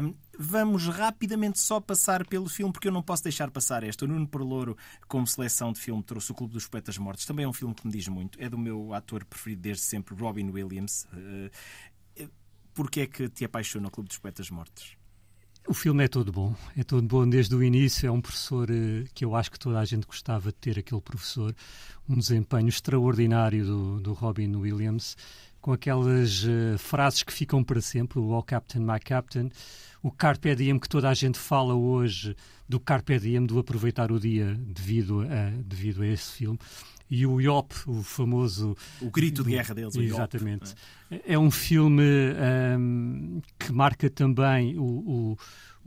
[0.00, 4.04] Um, vamos rapidamente só passar pelo filme, porque eu não posso deixar passar esta.
[4.04, 4.76] O Nuno Perlouro,
[5.08, 7.26] como seleção de filme, trouxe o Clube dos Poetas Mortos.
[7.26, 8.40] Também é um filme que me diz muito.
[8.40, 11.04] É do meu ator preferido desde sempre, Robin Williams.
[11.12, 11.50] Uh,
[12.78, 14.96] Porquê é que te apaixona o Clube dos Poetas Mortos?
[15.66, 18.06] O filme é todo bom, é todo bom desde o início.
[18.06, 21.00] É um professor eh, que eu acho que toda a gente gostava de ter, aquele
[21.00, 21.52] professor.
[22.08, 25.16] Um desempenho extraordinário do, do Robin Williams,
[25.60, 29.50] com aquelas uh, frases que ficam para sempre: o All Captain, My Captain,
[30.02, 32.36] o Carpe Diem, que toda a gente fala hoje
[32.68, 36.58] do Carpe Diem, do aproveitar o dia devido a, devido a esse filme
[37.10, 38.76] e o Yop, o famoso.
[39.00, 40.74] O grito de guerra deles, Exatamente.
[41.10, 41.34] É?
[41.34, 42.04] é um filme
[42.78, 45.38] um, que marca também o, o,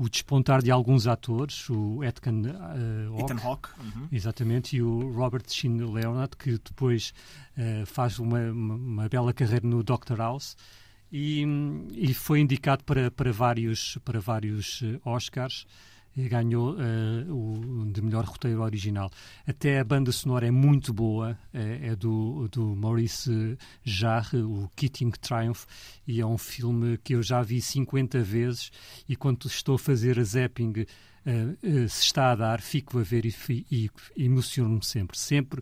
[0.01, 4.07] o despontar de alguns atores, o Ethan uh, Ethan Hawke, uhum.
[4.11, 7.13] exatamente, e o Robert Sheen Leonard, que depois
[7.55, 10.57] uh, faz uma, uma, uma, bela carreira no Doctor House.
[11.11, 11.45] E,
[11.91, 15.67] e foi indicado para, para vários, para vários Oscars
[16.15, 19.09] ganhou uh, o de melhor roteiro original.
[19.47, 25.11] Até a banda sonora é muito boa, é, é do, do Maurice Jarre, o Keating
[25.11, 25.65] Triumph,
[26.05, 28.71] e é um filme que eu já vi 50 vezes
[29.07, 33.03] e quando estou a fazer a zapping uh, uh, se está a dar, fico a
[33.03, 33.35] ver e,
[33.71, 35.17] e, e emociono-me sempre.
[35.17, 35.61] Sempre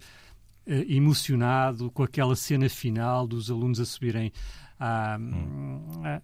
[0.88, 4.32] emocionado com aquela cena final dos alunos a subirem
[4.80, 5.82] à, hum.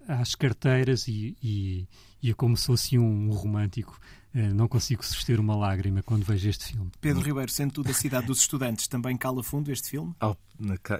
[0.07, 1.87] às carteiras e, e,
[2.21, 3.99] e eu, como sou assim um romântico,
[4.33, 6.91] eh, não consigo suster uma lágrima quando vejo este filme.
[6.99, 10.13] Pedro Ribeiro, sendo tu da cidade dos estudantes, também cala fundo este filme?
[10.21, 10.35] Oh,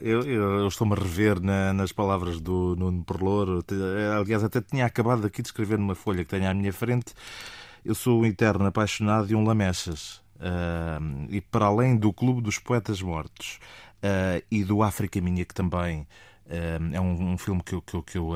[0.02, 3.64] eu, eu, eu estou-me a rever na, nas palavras do Nuno Perlouro.
[4.18, 7.14] Aliás, até tinha acabado aqui de escrever numa folha que tenho à minha frente.
[7.84, 10.24] Eu sou um eterno apaixonado de um Lamechas.
[10.36, 13.58] Uh, e para além do Clube dos Poetas Mortos
[13.98, 16.06] uh, e do África Minha, que também
[16.48, 18.32] é um, um filme que eu, que eu, que eu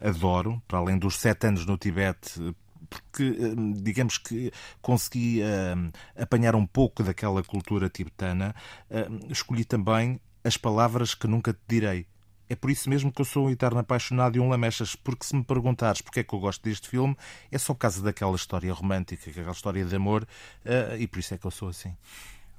[0.00, 2.54] adoro, para além dos sete anos no Tibete,
[2.88, 3.36] porque,
[3.76, 8.54] digamos que consegui uh, apanhar um pouco daquela cultura tibetana,
[8.90, 12.06] uh, escolhi também as palavras que nunca te direi.
[12.48, 15.34] É por isso mesmo que eu sou um eterno apaixonado de um Lamechas, porque se
[15.34, 17.16] me perguntares porque é que eu gosto deste filme,
[17.50, 20.24] é só por causa daquela história romântica, aquela história de amor,
[20.64, 21.96] uh, e por isso é que eu sou assim.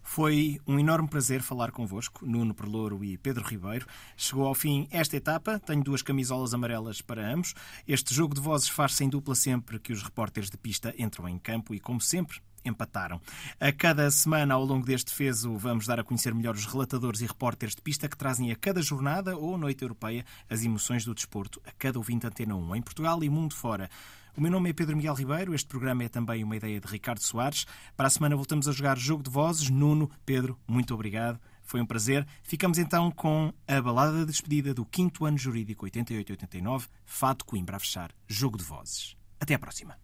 [0.08, 3.88] Foi um enorme prazer falar convosco, Nuno Perlouro e Pedro Ribeiro.
[4.16, 7.56] Chegou ao fim esta etapa, tenho duas camisolas amarelas para ambos.
[7.88, 11.40] Este jogo de vozes faz-se em dupla sempre que os repórteres de pista entram em
[11.40, 13.20] campo e, como sempre, empataram.
[13.60, 17.26] A cada semana, ao longo deste fezo, vamos dar a conhecer melhor os relatadores e
[17.26, 21.62] repórteres de pista que trazem a cada jornada ou noite europeia as emoções do desporto
[21.66, 23.90] a cada ouvinte Antena 1, em Portugal e mundo fora.
[24.38, 27.22] O meu nome é Pedro Miguel Ribeiro, este programa é também uma ideia de Ricardo
[27.22, 27.66] Soares.
[27.96, 29.70] Para a semana voltamos a jogar Jogo de Vozes.
[29.70, 31.40] Nuno, Pedro, muito obrigado.
[31.64, 32.28] Foi um prazer.
[32.44, 37.80] Ficamos então com a balada de despedida do 5 ano jurídico 88-89, Fato Coimbra a
[37.80, 39.16] fechar, Jogo de Vozes.
[39.40, 39.98] Até à próxima.